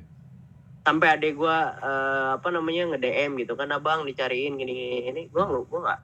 [0.81, 5.21] sampai adek gue eh, apa namanya nge DM gitu kan abang dicariin gini gini, gini.
[5.27, 5.99] gue nggak gue nggak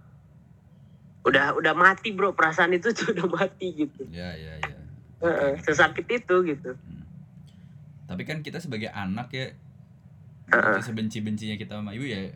[1.19, 4.77] udah udah mati bro perasaan itu tuh udah mati gitu Ya ya ya.
[5.19, 6.71] Heeh, sesakit itu gitu
[8.03, 9.53] Tapi kan kita sebagai anak ya,
[10.49, 10.81] Heeh.
[10.81, 12.33] sebenci-bencinya kita sama ibu ya,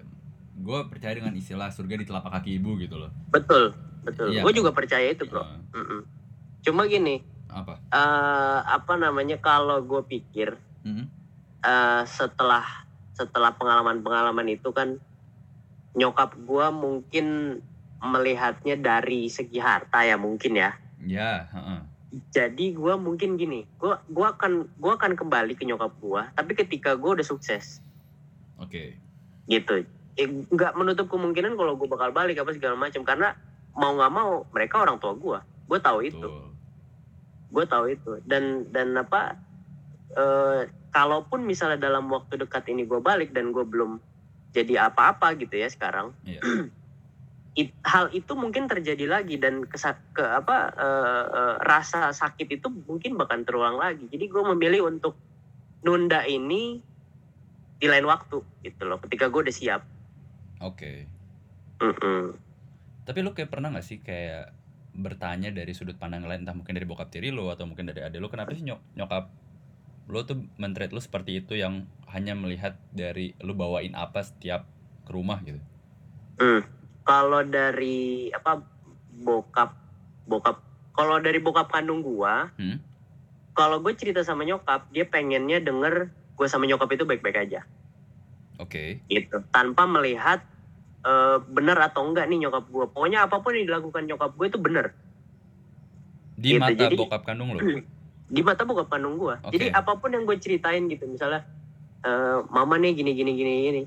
[0.55, 3.09] gue percaya dengan istilah surga di telapak kaki ibu gitu loh.
[3.27, 4.57] betul betul Iya, gue kan?
[4.57, 5.59] juga percaya itu bro Heeh.
[5.73, 6.01] Mm-mm.
[6.61, 7.79] cuma gini apa?
[7.89, 11.07] eh apa namanya kalau gue pikir Hmm.
[11.59, 12.65] eh, setelah
[13.11, 14.99] setelah pengalaman-pengalaman itu kan
[15.93, 17.57] nyokap gue mungkin
[17.99, 21.81] melihatnya dari segi harta ya mungkin ya Ya, heeh.
[22.29, 26.93] jadi gue mungkin gini gue gua akan gua akan kembali ke nyokap gue tapi ketika
[26.93, 27.79] gue udah sukses
[28.55, 28.99] Oke.
[29.45, 29.83] gitu
[30.13, 33.01] Eh, nggak menutup kemungkinan kalau gue bakal balik apa segala macam.
[33.01, 33.33] Karena
[33.73, 36.27] mau nggak mau mereka orang tua gue gue tahu itu.
[37.49, 38.11] Gue tahu itu.
[38.21, 39.37] Dan dan apa
[40.13, 43.97] eh, kalaupun misalnya dalam waktu dekat ini gue balik dan gue belum
[44.53, 46.37] jadi apa-apa gitu ya sekarang Iya.
[47.57, 52.69] it- hal itu mungkin terjadi lagi dan kesa- ke apa eh, eh, rasa sakit itu
[52.69, 54.05] mungkin bahkan terulang lagi.
[54.05, 55.17] Jadi gue memilih untuk
[55.81, 56.77] nunda ini
[57.75, 59.81] di lain waktu gitu loh ketika gue udah siap
[60.63, 61.05] Oke.
[61.83, 62.39] Mm-mm.
[63.03, 64.55] Tapi lu kayak pernah gak sih kayak
[64.93, 68.21] bertanya dari sudut pandang lain entah mungkin dari bokap tiri lo atau mungkin dari adik
[68.21, 69.25] lo kenapa sih nyok- nyokap
[70.05, 74.69] lo tuh mentreat lo seperti itu yang hanya melihat dari lu bawain apa setiap
[75.03, 75.57] ke rumah gitu.
[76.37, 76.61] Hmm.
[77.03, 78.61] Kalau dari apa
[79.25, 79.75] bokap
[80.29, 80.61] bokap
[80.93, 82.77] kalau dari bokap kandung gua, Hmm.
[83.57, 87.65] kalau gue cerita sama nyokap, dia pengennya denger gue sama nyokap itu baik-baik aja,
[88.61, 89.01] Oke.
[89.09, 89.41] gitu.
[89.49, 90.45] Tanpa melihat
[91.03, 92.85] eh, bener atau enggak nih nyokap gue.
[92.87, 94.85] Pokoknya apa pun yang dilakukan nyokap gue itu bener
[96.33, 97.59] Di Gitu, mata jadi- bokap kandung lo.
[98.33, 99.35] di mata bokap kandung gue.
[99.37, 99.51] Oke.
[99.51, 101.45] Jadi apa pun yang gue ceritain gitu, misalnya
[102.01, 103.81] eh, mama nih gini gini gini gini,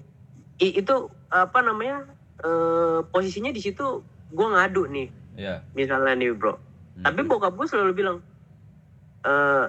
[0.59, 0.95] I- itu
[1.29, 2.07] apa namanya
[2.39, 5.61] eh, posisinya di situ gue ngadu nih, Iya.
[5.73, 6.55] misalnya nih bro.
[6.55, 7.03] Hmm.
[7.03, 8.19] Tapi bokap gue selalu bilang,
[9.23, 9.65] eh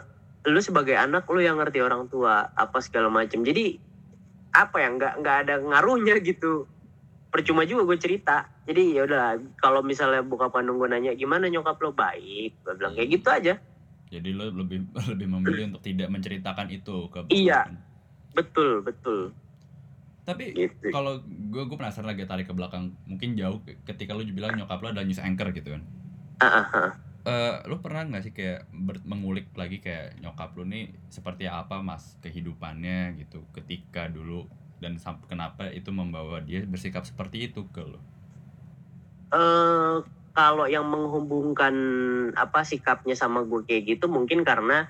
[0.46, 3.42] lu sebagai anak lu yang ngerti orang tua apa segala macam.
[3.42, 3.76] Jadi
[4.50, 6.64] apa ya nggak nggak ada ngaruhnya gitu
[7.38, 8.50] percuma juga gue cerita.
[8.66, 11.94] Jadi ya udah kalau misalnya buka kandung gue nanya gimana nyokap lo?
[11.94, 12.58] Baik.
[12.66, 13.54] Gue bilang kayak gitu aja.
[14.10, 17.70] Jadi lo lebih lebih memilih untuk tidak menceritakan itu ke Iya.
[18.34, 19.38] betul betul.
[20.26, 20.90] Tapi gitu.
[20.90, 22.98] kalau gue gue penasaran lagi tarik ke belakang.
[23.06, 25.86] Mungkin jauh ketika lu bilang nyokap lo adalah news anchor gitu kan?
[26.42, 26.92] Ah.
[27.28, 31.86] Eh, lu pernah nggak sih kayak ber- mengulik lagi kayak nyokap lu nih seperti apa
[31.86, 33.20] mas kehidupannya?
[33.20, 33.46] gitu.
[33.54, 34.48] Ketika dulu
[34.78, 38.00] dan kenapa itu membawa dia bersikap seperti itu ke lu
[39.34, 39.98] eh
[40.38, 41.74] kalau yang menghubungkan
[42.38, 44.86] apa sikapnya sama gue kayak gitu mungkin karena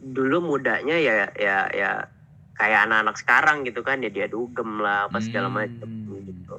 [0.00, 2.08] dulu mudanya ya ya ya
[2.56, 5.90] kayak anak-anak sekarang gitu kan ya dia dugem lah apa segala Hmm, macam
[6.24, 6.56] gitu.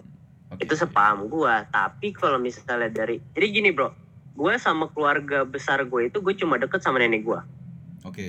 [0.54, 3.90] Oke, itu sepaham gue tapi kalau misalnya dari jadi gini bro.
[4.38, 7.40] Gue sama keluarga besar gue itu gue cuma deket sama nenek gue
[8.06, 8.28] oke.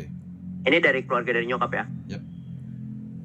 [0.66, 1.84] Ini dari keluarga dari nyokap ya?
[2.16, 2.22] Yap.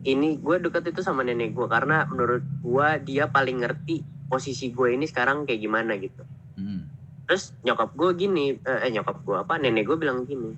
[0.05, 4.93] Ini gue deket itu sama nenek gue karena menurut gue dia paling ngerti posisi gue
[4.93, 6.21] ini sekarang kayak gimana gitu.
[6.55, 6.85] Hmm,
[7.25, 10.53] terus nyokap gue gini eh eh, nyokap gue apa nenek gue bilang gini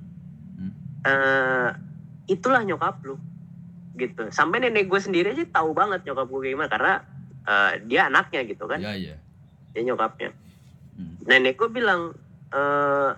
[0.58, 0.74] Hmm.
[1.08, 1.70] eh
[2.28, 3.16] itulah nyokap lu
[3.96, 4.28] gitu.
[4.36, 6.94] Sampai nenek gue sendiri aja tahu banget nyokap gue kayak gimana karena
[7.48, 8.84] eh, dia anaknya gitu kan.
[8.84, 9.16] Ya ya
[9.72, 10.36] dia nyokapnya.
[11.00, 11.16] Hmm.
[11.24, 12.12] nenek gue bilang
[12.52, 13.12] eh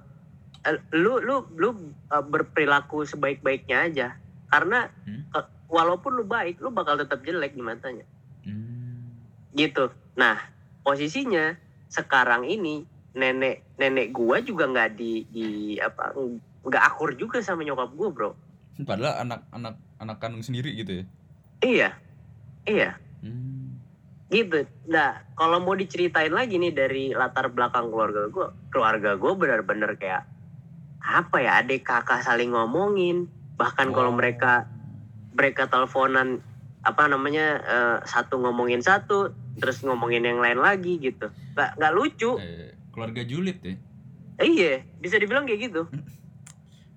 [0.69, 1.69] eh, lu lu lu
[2.09, 4.07] berperilaku sebaik-baiknya aja.
[4.45, 5.25] Karena Hmm.
[5.69, 8.05] Walaupun lu baik lu bakal tetap jelek di matanya.
[8.43, 9.13] Hmm,
[9.53, 9.93] gitu.
[10.17, 10.41] Nah
[10.81, 11.53] posisinya
[11.87, 15.47] sekarang ini nenek nenek gua juga nggak di di
[15.77, 16.13] apa
[16.65, 18.31] nggak akur juga sama nyokap gua bro.
[18.81, 21.05] Padahal anak anak anak kandung sendiri gitu ya?
[21.59, 21.89] Iya.
[22.65, 22.89] Iya.
[23.19, 23.77] Hmm,
[24.29, 24.65] gitu.
[24.89, 30.25] Nah kalau mau diceritain lagi nih dari latar belakang keluarga gua keluarga gua benar-benar kayak
[30.99, 33.29] apa ya adik kakak saling ngomongin.
[33.59, 34.17] Bahkan kalau Oh.
[34.17, 34.67] mereka
[35.31, 36.41] mereka teleponan
[36.79, 41.27] apa namanya eh, satu ngomongin satu terus ngomongin yang lain lagi gitu.
[41.53, 42.31] Nggak nggak lucu.
[42.37, 43.75] Eh, keluarga julid ya?
[44.39, 45.83] Eh, iya bisa dibilang kayak gitu.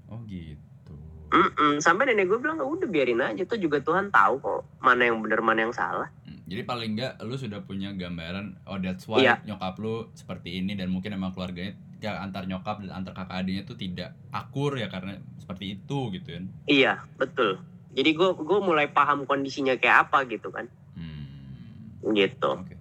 [0.06, 0.94] Oh gitu.
[1.32, 1.80] Mm-mm.
[1.80, 5.18] sampai nenek gue bilang "Ah, udah biarin aja tuh juga Tuhan tahu kok mana yang
[5.18, 6.12] benar mana yang salah.
[6.22, 9.40] Hmm, Jadi paling enggak lu sudah punya gambaran oh that's why Iya.
[9.42, 13.64] nyokap lu seperti ini dan mungkin emang keluarganya ya antar nyokap dan antar kakak adiknya
[13.64, 16.44] tuh tidak akur ya karena seperti itu gitu kan.
[16.68, 17.56] iya betul
[17.92, 22.12] jadi gue gue mulai paham kondisinya kayak apa gitu kan Hmm.
[22.12, 22.76] gitu Oke.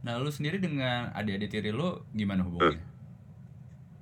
[0.00, 2.88] Nah, lu sendiri dengan adik-adik tiri lu gimana hubungannya?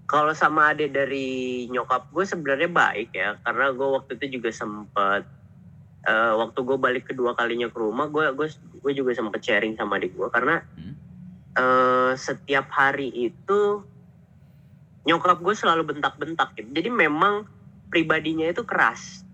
[0.05, 1.29] kalau sama adik dari
[1.69, 5.29] nyokap gue sebenarnya baik ya karena gue waktu itu juga sempet
[6.03, 10.01] eh, waktu gue balik kedua kalinya ke rumah gue gue gue juga sempet sharing sama
[10.01, 10.97] adik gue karena Hmm.
[11.55, 13.85] eh, setiap hari itu
[15.05, 17.45] nyokap gue selalu bentak-bentak gitu jadi memang
[17.89, 19.28] pribadinya itu keras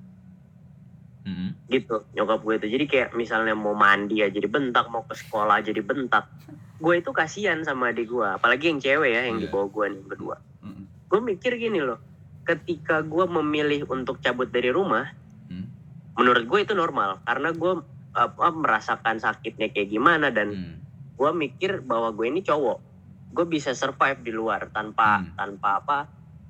[1.24, 1.56] Mm-mm.
[1.66, 5.70] gitu nyokap gue itu jadi kayak misalnya mau mandi aja dibentak mau ke sekolah aja
[5.70, 6.28] dibentak
[6.76, 9.52] gue itu kasihan sama adik gue apalagi yang cewek ya yang di Iya.
[9.52, 10.84] bawah gue nih berdua Mm-mm.
[10.84, 11.96] gue mikir gini loh
[12.44, 15.08] ketika gue memilih untuk cabut dari rumah
[15.44, 15.68] Hmm.
[16.14, 17.72] menurut gue itu normal karena gue
[18.12, 20.76] apa merasakan sakitnya kayak gimana dan Hmm.
[21.14, 22.78] gue mikir bahwa gue ini cowok
[23.30, 25.32] gue bisa survive di luar tanpa Hmm.
[25.34, 25.98] tanpa apa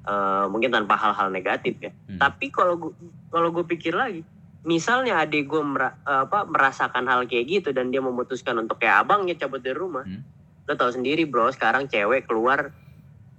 [0.02, 2.18] eh, mungkin tanpa hal-hal negatif ya Hmm.
[2.18, 2.90] tapi kalau
[3.28, 4.20] kalau gue pikir lagi
[4.64, 9.04] misalnya adik gue mera- eh, apa merasakan hal kayak gitu dan dia memutuskan untuk kayak
[9.04, 10.24] abangnya cabut dari rumah Hmm.
[10.64, 12.72] lo tau sendiri bro sekarang cewek keluar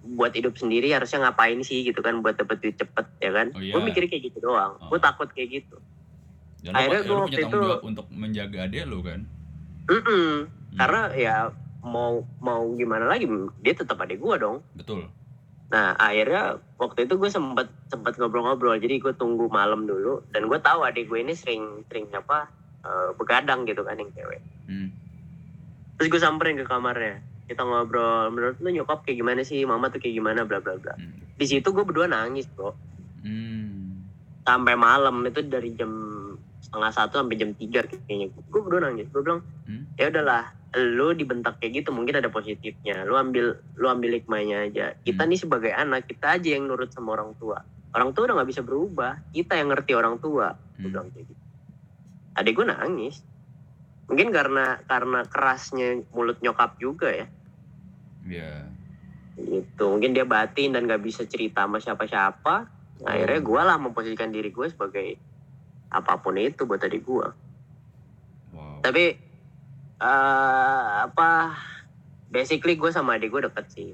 [0.06, 3.60] buat hidup sendiri harusnya ngapain sih gitu kan buat dapet duit cepet ya kan Oh,
[3.60, 3.74] iya.
[3.74, 4.88] gue mikir kayak gitu doang Oh.
[4.88, 5.78] gue takut kayak gitu
[6.62, 9.22] Dan Akhirnya ya, lu waktu itu- untuk menjaga adik lu kan?
[9.86, 10.46] Mm-mm.
[10.46, 10.76] Hmm.
[10.76, 11.36] karena ya
[11.80, 15.06] mau mau gimana lagi dia tetap adik gue dong betul.
[15.74, 20.60] Nah akhirnya waktu itu gue sempet sempet ngobrol-ngobrol jadi gue tunggu malam dulu dan gue
[20.62, 22.50] tahu adik gue ini sering sering apa
[22.86, 24.42] eh, begadang gitu kan yang cewek.
[24.70, 24.90] Hmm.
[25.98, 30.02] Terus gue samperin ke kamarnya kita ngobrol menurut lu nyokap kayak gimana sih mama tuh
[30.02, 30.94] kayak gimana bla bla bla.
[30.98, 31.18] Hmm.
[31.36, 32.74] Di situ gue berdua nangis bro
[33.26, 34.06] Hmm.
[34.46, 35.90] sampai malam itu dari jam
[36.66, 38.34] setengah satu sampai jam tiga kayaknya.
[38.50, 39.86] Gue berdua nangis gue bilang Hmm.
[39.98, 43.06] ya udahlah lu dibentak kayak gitu mungkin ada positifnya.
[43.06, 44.86] Lu ambil lu ambil hikmahnya aja.
[45.00, 45.32] Kita Hmm.
[45.32, 47.62] nih sebagai anak kita aja yang nurut sama orang tua.
[47.94, 49.22] Orang tua udah nggak bisa berubah.
[49.32, 50.58] Kita yang ngerti orang tua.
[50.76, 50.92] Gue Hmm.
[50.92, 51.44] bilang kayak gitu.
[52.36, 53.16] Adik gue nangis.
[54.06, 57.28] Mungkin karena karena kerasnya mulut nyokap juga ya.
[58.26, 58.52] Ya.
[59.36, 59.92] gitu.
[59.92, 62.56] Mungkin dia batin dan nggak bisa cerita sama siapa-siapa.
[62.96, 63.12] Hmm.
[63.12, 65.20] akhirnya gue lah memposisikan diri gue sebagai
[65.88, 67.28] apa pun itu buat adik gue
[68.52, 68.80] Wow.
[68.82, 69.20] tapi
[69.96, 71.30] eh apa
[72.28, 73.92] basically gue sama adik gue deket sih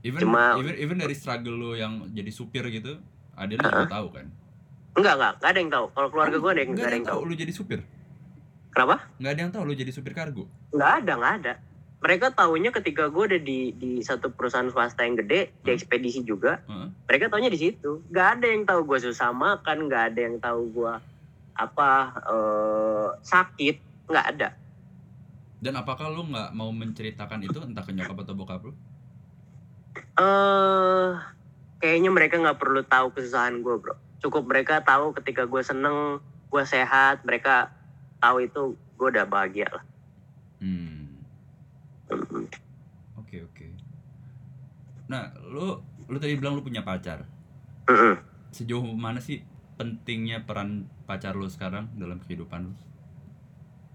[0.00, 3.02] Even, cuma- even even dari struggle lu yang jadi supir gitu,
[3.34, 4.26] adik lu juga tahu kan?
[4.94, 7.08] enggak enggak enggak ada yang tahu kalau keluarga gue ada yang Nggak enggak ada yang
[7.08, 7.80] tahu lu jadi supir.
[8.70, 8.96] Kenapa?
[9.16, 10.44] Nggak ada yang tahu lu jadi supir kargo.
[10.70, 11.52] nggak ada nggak ada
[11.96, 15.76] mereka tahunya ketika gue ada di di satu perusahaan swasta yang gede di Hmm.
[15.76, 16.88] ekspedisi juga Heeh.
[17.04, 20.60] mereka tahunya di situ nggak ada yang tahu gue susah makan nggak ada yang tahu
[20.72, 20.92] gue
[21.56, 21.90] apa
[22.22, 23.76] eh, sakit
[24.06, 24.50] nggak ada
[25.56, 28.76] Dan apakah lu nggak mau menceritakan itu entah ke nyokap atau bokap lu?
[30.16, 31.10] eh
[31.78, 36.64] kayaknya mereka nggak perlu tahu kesusahan gue bro cukup mereka tahu ketika gue seneng gue
[36.64, 37.68] sehat mereka
[38.16, 38.62] tahu itu
[38.96, 39.84] gue udah bahagia lah
[40.56, 40.95] Hmm.
[43.16, 43.66] Oke oke.
[45.10, 47.26] Nah, lu lu tadi bilang lu punya pacar.
[47.86, 48.14] Mm-mm.
[48.50, 49.42] Sejauh mana sih
[49.76, 52.74] pentingnya peran pacar lu sekarang dalam kehidupan lu?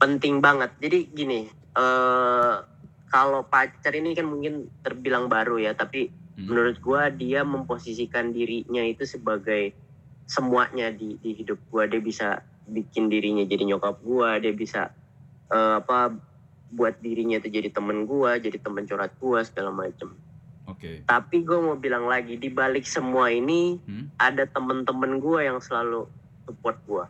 [0.01, 0.73] penting banget.
[0.81, 1.45] Jadi gini,
[1.77, 2.55] eh
[3.13, 6.47] kalau pacar ini kan mungkin terbilang baru ya, tapi Hmm.
[6.49, 9.77] menurut gua dia memposisikan dirinya itu sebagai
[10.25, 11.85] semuanya di di hidup gua.
[11.85, 14.89] Dia bisa bikin dirinya jadi nyokap gua, dia bisa
[15.53, 16.17] eh, apa
[16.71, 20.15] buat dirinya itu jadi temen gua, jadi temen curhat gua segala macem.
[20.65, 21.03] Oke.
[21.03, 24.07] Tapi gue mau bilang lagi, di balik semua ini Hmm.
[24.15, 26.07] ada temen-temen gua yang selalu
[26.43, 27.05] support gua.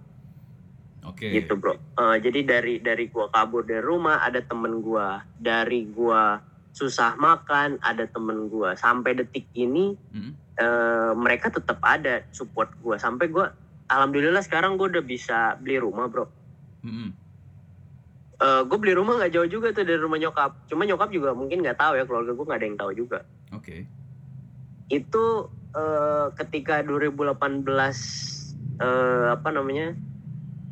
[1.01, 1.34] Oke.
[1.34, 6.38] gitu bro Eh, jadi dari dari gua kabur dari rumah ada temen gua dari gua
[6.72, 10.38] susah makan ada temen gua sampai detik ini Hmm.
[10.55, 13.49] eh, mereka tetap ada support gua sampai gua
[13.89, 16.30] alhamdulillah sekarang gua udah bisa beli rumah bro
[16.86, 17.18] Hmm.
[18.42, 21.62] Eh, gue beli rumah nggak jauh juga tuh dari rumah nyokap cuma nyokap juga mungkin
[21.62, 23.20] nggak tahu ya keluarga gua nggak ada yang tahu juga
[23.54, 23.86] Oke.
[24.89, 25.26] itu
[25.72, 27.38] eh, ketika 2018
[28.82, 29.94] eh, apa namanya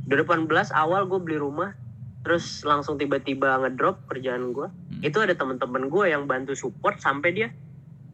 [0.10, 1.78] 2018 awal gue beli rumah
[2.20, 5.06] terus langsung tiba-tiba ngedrop kerjaan gue Hmm.
[5.06, 7.50] itu ada teman-teman gue yang bantu support sampai dia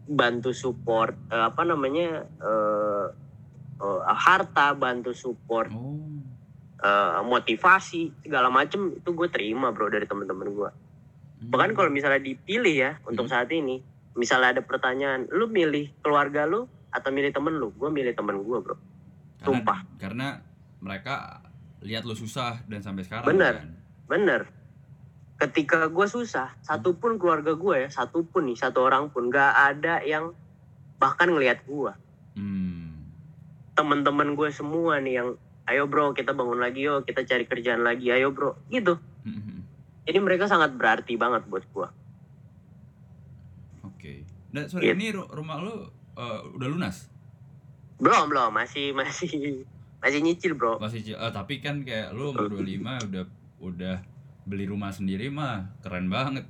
[0.06, 3.08] bantu support eh, apa namanya eh,
[3.80, 6.15] eh, harta bantu support Oh.
[6.78, 10.72] Eh, motivasi segala macem itu gue terima bro dari teman-teman gue
[11.36, 11.52] Hmm.
[11.52, 13.34] bahkan kalau misalnya dipilih ya untuk Hmm.
[13.36, 13.84] saat ini
[14.16, 18.58] misalnya ada pertanyaan lu milih keluarga lu atau milih temen lu gue milih temen gue
[18.64, 19.80] bro karena, sumpah.
[20.00, 20.28] Karena
[20.80, 21.44] mereka
[21.84, 23.54] lihat lu susah dan sampai sekarang Bener.
[23.60, 23.68] kan.
[24.08, 24.42] bener
[25.36, 30.32] ketika gue susah satupun keluarga gue ya satupun nih satu orang pun gak ada yang
[30.96, 31.92] bahkan ngelihat gue
[32.40, 33.12] Hmm.
[33.76, 35.30] teman-teman gue semua nih yang
[35.66, 39.60] ayo bro kita bangun lagi yuk kita cari kerjaan lagi ayo bro gitu Hmm, hmm.
[40.04, 41.88] jadi mereka sangat berarti banget buat gue
[43.84, 44.22] Oke.
[44.50, 44.94] Dan sorry Iya.
[44.94, 45.74] ini ru- rumah lu
[46.16, 47.10] eh, udah lunas?
[47.96, 49.64] belum belum masih masih
[49.98, 53.24] masih nyicil bro Masih eh, tapi kan kayak lu umur 25 udah
[53.58, 53.96] udah
[54.44, 56.46] beli rumah sendiri mah keren banget.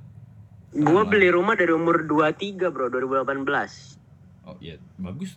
[0.76, 1.06] Alah.
[1.06, 3.96] beli rumah dari umur 23 bro 2018
[4.44, 5.34] Oh iya, bagus.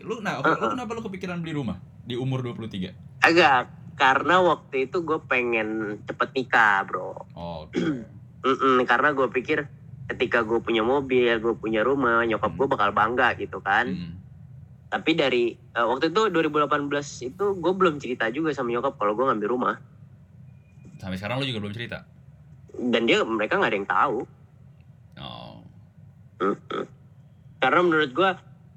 [0.00, 2.92] Lu nah, oke, lu kenapa lu kepikiran beli rumah di umur 23?
[3.20, 5.68] agak karena waktu itu gue pengen
[6.04, 7.74] cepet nikah bro Oh, oke.
[8.44, 9.64] Mm-mm, karena gue pikir
[10.06, 12.58] ketika gue punya mobil gue punya rumah nyokap Hmm.
[12.58, 14.14] gue bakal bangga gitu kan Hmm.
[14.86, 16.84] tapi dari eh, waktu itu 2018
[17.24, 19.76] itu gue belum cerita juga sama nyokap kalau gue ngambil rumah
[20.94, 22.04] Sampai sekarang lu juga belum cerita.
[22.74, 24.18] dan dia mereka nggak ada yang tahu
[25.16, 25.62] Oh.
[26.38, 26.84] Mm-mm.
[27.56, 28.30] karena menurut gue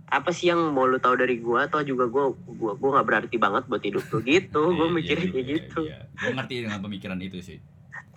[0.07, 3.35] apa sih yang mau lu tahu dari gue atau juga gue gue gue nggak berarti
[3.35, 5.99] banget buat hidup lu gitu gue Iya, mikirnya iya, kayak iya, gitu Iya.
[6.15, 7.59] Gue ngerti dengan pemikiran itu sih.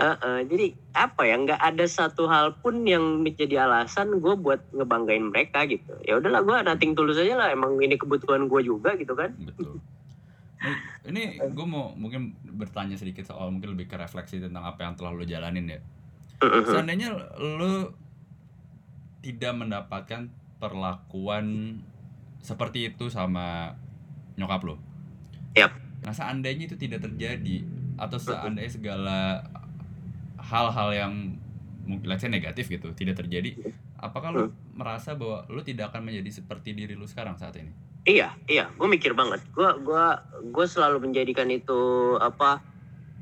[0.00, 0.66] Eh, eh, jadi
[0.96, 5.92] apa ya nggak ada satu hal pun yang menjadi alasan gue buat ngebanggain mereka gitu
[6.08, 9.76] ya udahlah gue nating tulus aja lah emang ini kebutuhan gue juga gitu kan Betul.
[11.04, 15.12] Ini gue mau mungkin bertanya sedikit soal mungkin lebih ke refleksi tentang apa yang telah
[15.16, 15.80] lu jalanin ya.
[16.40, 17.92] Seandainya lu
[19.20, 20.28] tidak mendapatkan
[20.60, 21.80] perlakuan
[22.44, 23.74] seperti itu sama
[24.36, 24.76] nyokap lo.
[25.56, 25.72] Yap.
[26.04, 29.18] Nah seandainya itu tidak terjadi atau seandainya segala
[30.40, 31.12] hal-hal yang
[31.84, 33.56] mungkin say negatif gitu tidak terjadi,
[33.98, 37.72] apakah lu merasa bahwa lu tidak akan menjadi seperti diri lu sekarang saat ini?
[38.08, 42.62] iya iya gue mikir banget gue gua gue selalu menjadikan itu apa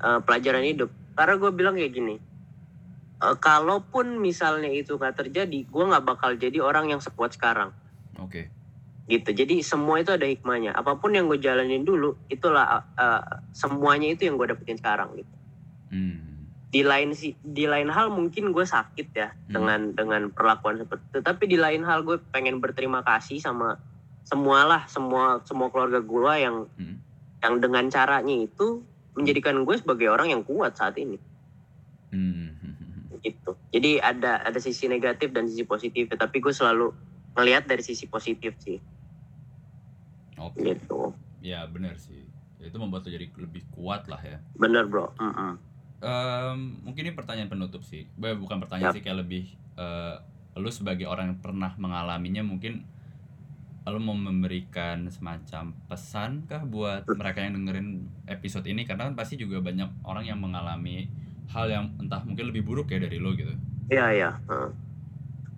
[0.03, 2.15] eh, pelajaran hidup karena gue bilang kayak gini
[3.19, 7.71] eh, kalaupun misalnya itu nggak terjadi gue nggak bakal jadi orang yang sekuat sekarang
[8.19, 8.51] Oke.
[9.09, 14.13] gitu jadi semua itu ada hikmahnya apa pun yang gue jalanin dulu itulah eh, semuanya
[14.13, 15.35] itu yang gue dapetin sekarang gitu
[15.89, 16.53] Hmm.
[16.69, 19.49] di lain si di lain hal mungkin gue sakit ya Hmm.
[19.49, 23.81] dengan dengan perlakuan seperti itu tapi di lain hal gue pengen berterima kasih sama
[24.29, 27.01] semualah semua semua keluarga gue yang Hmm.
[27.41, 28.85] yang dengan caranya itu
[29.17, 31.17] menjadikan gue sebagai orang yang kuat saat ini
[32.13, 32.48] Hmm.
[33.21, 36.91] Gitu jadi ada ada sisi negatif dan sisi positif tapi gue selalu
[37.35, 38.79] ngelihat dari sisi positif sih
[40.39, 40.63] Oke.
[40.63, 42.27] gitu Ya benar sih.
[42.59, 44.43] Ya, Itu membuat lu jadi lebih kuat lah ya.
[44.59, 45.55] bener bro Mm-mm.
[46.03, 48.11] em, mungkin ini pertanyaan penutup sih.
[48.19, 48.97] Bukan pertanyaan Yap.
[48.99, 49.45] sih kayak lebih
[49.79, 50.17] eh,
[50.59, 52.83] lu sebagai orang yang pernah mengalaminya mungkin
[53.89, 57.89] lu mau memberikan semacam pesan kah buat mereka yang dengerin
[58.29, 61.09] episode ini karena kan pasti juga banyak orang yang mengalami
[61.49, 63.53] hal yang entah mungkin lebih buruk ya dari lo gitu.
[63.89, 64.31] Iya iya.
[64.49, 64.71] Heeh.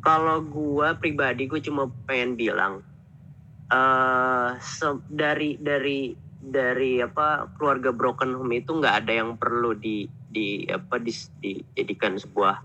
[0.01, 2.81] Kalau gua pribadi gue cuma pengen bilang
[3.71, 10.09] eh se- dari dari dari apa keluarga broken home itu nggak ada yang perlu di
[10.31, 12.57] di apa dis- dijadikan sebuah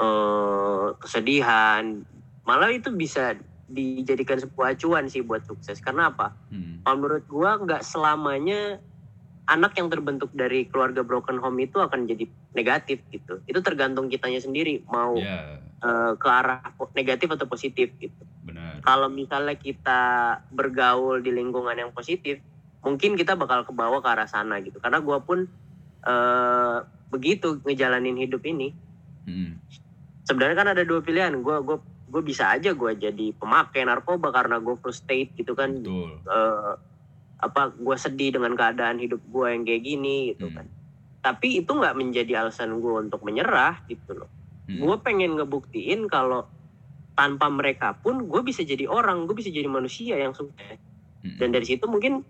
[0.00, 2.04] eh kesedihan.
[2.44, 3.34] Malah itu bisa
[3.64, 5.80] dijadikan sebuah acuan sih buat sukses.
[5.80, 6.36] Karena apa?
[6.52, 6.84] Hmm.
[6.84, 8.78] Kalau menurut gua nggak selamanya
[9.44, 12.24] anak yang terbentuk dari keluarga broken home itu akan jadi
[12.56, 13.44] negatif gitu.
[13.44, 16.64] Itu tergantung kitanya sendiri mau Ya, eh, ke arah
[16.96, 18.22] negatif atau positif gitu.
[18.44, 18.80] benar.
[18.80, 20.02] Kalau misalnya kita
[20.52, 22.40] bergaul di lingkungan yang positif,
[22.80, 24.80] mungkin kita bakal kebawa ke arah sana gitu.
[24.80, 25.44] Karena gua pun
[26.04, 26.76] eh,
[27.12, 28.72] begitu ngejalanin hidup ini.
[29.28, 29.60] Hmm.
[30.24, 31.36] Sebenarnya kan ada dua pilihan.
[31.44, 36.22] Gua gua gue bisa aja gua jadi pemakai narkoba karena gue frustate gitu kan Betul.
[36.22, 36.72] eh,
[37.44, 40.56] apa gue sedih dengan keadaan hidup gue yang kayak gini gitu Hmm.
[40.56, 40.66] kan
[41.20, 44.30] tapi itu nggak menjadi alasan gue untuk menyerah gitu loh
[44.64, 44.80] Hmm.
[44.80, 46.48] gue pengen ngebuktiin kalau
[47.12, 50.80] tanpa mereka pun gue bisa jadi orang gue bisa jadi manusia yang sukses
[51.20, 51.36] Hmm.
[51.36, 52.24] dan dari situ mungkin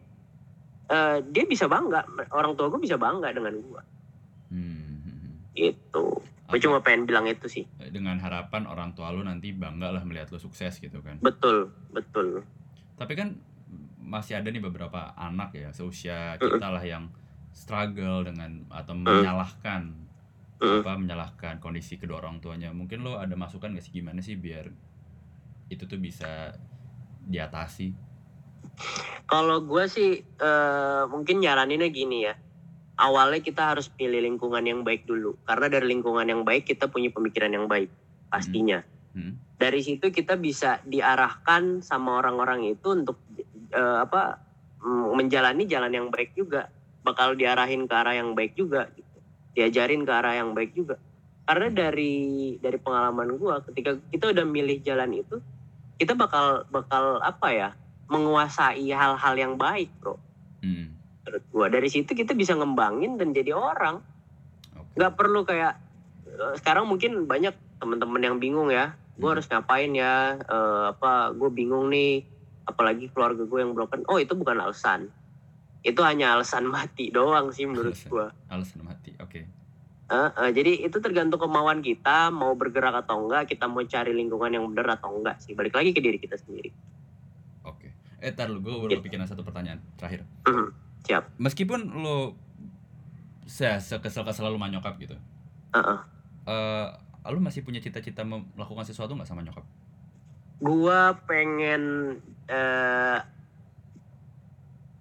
[0.87, 3.83] eh, dia bisa bangga orang tua gue bisa bangga dengan gue
[4.51, 5.49] Hmm.
[5.53, 10.03] gitu gue cuma pengen bilang itu sih dengan harapan orang tua lu nanti bangga lah
[10.03, 11.17] melihat lu sukses gitu kan.
[11.19, 12.45] betul betul
[12.95, 13.35] Tapi kan
[14.05, 17.09] masih ada nih beberapa anak ya seusia kita lah yang
[17.57, 20.05] struggle dengan atau menyalahkan
[20.61, 22.73] apa menyalahkan kondisi kedua orang tuanya.
[22.73, 24.71] Mungkin lo ada masukan gak sih gimana sih biar
[25.69, 26.57] itu tuh bisa
[27.25, 27.93] diatasi?
[29.25, 32.35] Kalau gue sih eh, mungkin nyaraninnya gini ya.
[32.95, 35.35] Awalnya kita harus pilih lingkungan yang baik dulu.
[35.43, 37.91] Karena dari lingkungan yang baik kita punya pemikiran yang baik.
[38.31, 38.81] Pastinya.
[39.15, 39.39] Hmm.
[39.59, 43.19] Dari situ kita bisa diarahkan sama orang-orang itu untuk
[43.75, 44.39] eh, apa
[44.81, 46.71] mm, menjalani jalan yang baik juga.
[47.05, 48.89] Bakal diarahin ke arah yang baik juga.
[48.95, 49.19] Gitu.
[49.53, 50.97] Diajarin ke arah yang baik juga.
[51.45, 55.37] Karena dari dari pengalaman gue, ketika kita udah milih jalan itu,
[56.01, 57.69] kita bakal bakal apa ya
[58.09, 60.17] menguasai hal-hal yang baik, bro
[60.65, 60.97] Hmm.
[61.21, 64.01] menurut dari situ kita bisa ngembangin dan jadi orang
[64.73, 64.97] Oke.
[64.97, 65.77] nggak perlu kayak
[66.25, 69.37] eh, sekarang mungkin banyak teman-teman yang bingung ya gue Hmm.
[69.37, 72.25] harus ngapain ya Eh, apa gue bingung nih
[72.65, 75.09] apalagi keluarga gue yang broken oh itu bukan alasan
[75.81, 78.09] itu hanya alasan mati doang sih menurut Alasan.
[78.09, 79.13] gua Alasan mati.
[79.21, 79.45] Oke.
[80.05, 84.49] Eh, eh, jadi itu tergantung kemauan kita mau bergerak atau enggak kita mau cari lingkungan
[84.51, 86.73] yang benar atau enggak sih balik lagi ke diri kita sendiri
[87.63, 87.93] Oke.
[88.19, 89.01] Eh, tar lu, gue baru Gitu.
[89.01, 90.25] kepikiran satu pertanyaan terakhir.
[90.45, 90.69] Mhm,
[91.03, 92.33] siap Meskipun lo
[93.45, 95.17] se sekesel-kesel lu sama nyokap gitu,
[95.71, 95.99] Heeh.
[96.47, 96.89] eh
[97.27, 99.65] lu masih punya cita-cita melakukan sesuatu nggak sama nyokap?
[100.57, 102.17] gua pengen
[102.49, 103.19] eh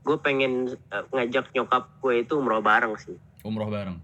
[0.03, 3.15] gue pengen eh, ngajak nyokap gue itu umroh bareng sih.
[3.47, 3.97] Umroh bareng.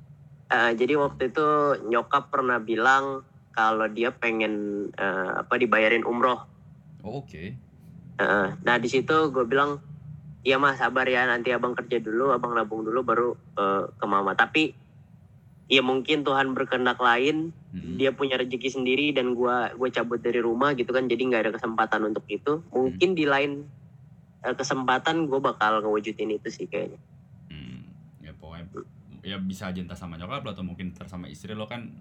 [0.50, 1.48] Eh, jadi waktu itu
[1.92, 3.22] nyokap pernah bilang
[3.52, 6.48] kalau dia pengen eh, apa dibayarin umroh.
[7.04, 7.56] Oh, Oke.
[8.20, 9.80] Eh, nah di situ gue bilang,
[10.44, 13.30] iya mas sabar ya nanti abang kerja dulu, abang nabung dulu baru
[13.60, 14.36] eh, ke mama.
[14.36, 14.72] Tapi
[15.70, 18.02] ya mungkin Tuhan berkehendak lain, Mm-mm.
[18.02, 21.52] dia punya rezeki sendiri dan gua gue cabut dari rumah gitu kan, jadi nggak ada
[21.54, 22.66] kesempatan untuk itu.
[22.74, 23.70] Mungkin di lain
[24.42, 26.98] eh, kesempatan gue bakal ngewujudin itu sih kayaknya.
[27.54, 27.86] Hmm,
[28.26, 28.66] ya pokoknya
[29.22, 31.92] ya bisa aja entah sama nyokap lo atau mungkin ntar sama istri lo kan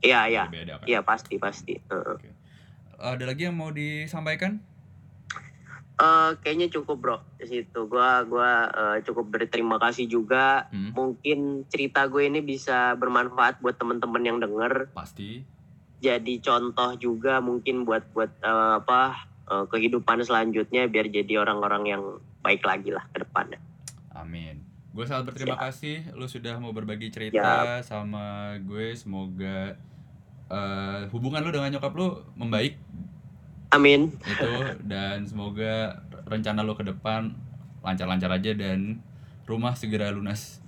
[0.00, 0.86] Iya iya kan.
[0.86, 1.76] iya pasti pasti.
[1.76, 2.16] Heeh.
[2.96, 4.60] Ada lagi yang mau disampaikan?
[5.96, 7.88] Eh, kayaknya cukup bro di situ.
[7.88, 10.68] Gua gua eh, cukup berterima kasih juga.
[10.68, 14.92] Hmm, Mungkin cerita gue ini bisa bermanfaat buat teman-teman yang denger.
[14.92, 15.40] pasti.
[15.96, 22.02] Jadi contoh juga mungkin buat buat eh, apa eh, kehidupan selanjutnya biar jadi orang-orang yang
[22.44, 23.56] baik lagi lah ke depannya.
[24.12, 24.60] Amin.
[24.92, 28.92] Gue sangat berterima kasih lo sudah mau berbagi cerita sama gue.
[28.92, 29.80] Semoga
[30.52, 32.76] eh, hubungan lo dengan nyokap lo membaik
[33.76, 34.00] Amin.
[34.24, 34.48] itu
[34.82, 37.36] dan semoga rencana lo ke depan
[37.80, 38.98] lancar-lancar aja dan
[39.44, 40.58] rumah segera lunas.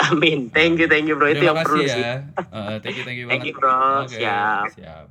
[0.00, 0.48] Amin.
[0.48, 2.00] Thank you thank you bro itu Terima yang perlu sih.
[2.00, 2.14] ya.
[2.32, 3.52] Eh, thank you thank you Thank banget.
[3.52, 4.02] you bro.
[4.02, 4.64] Oke, Siap.
[4.72, 5.06] siap.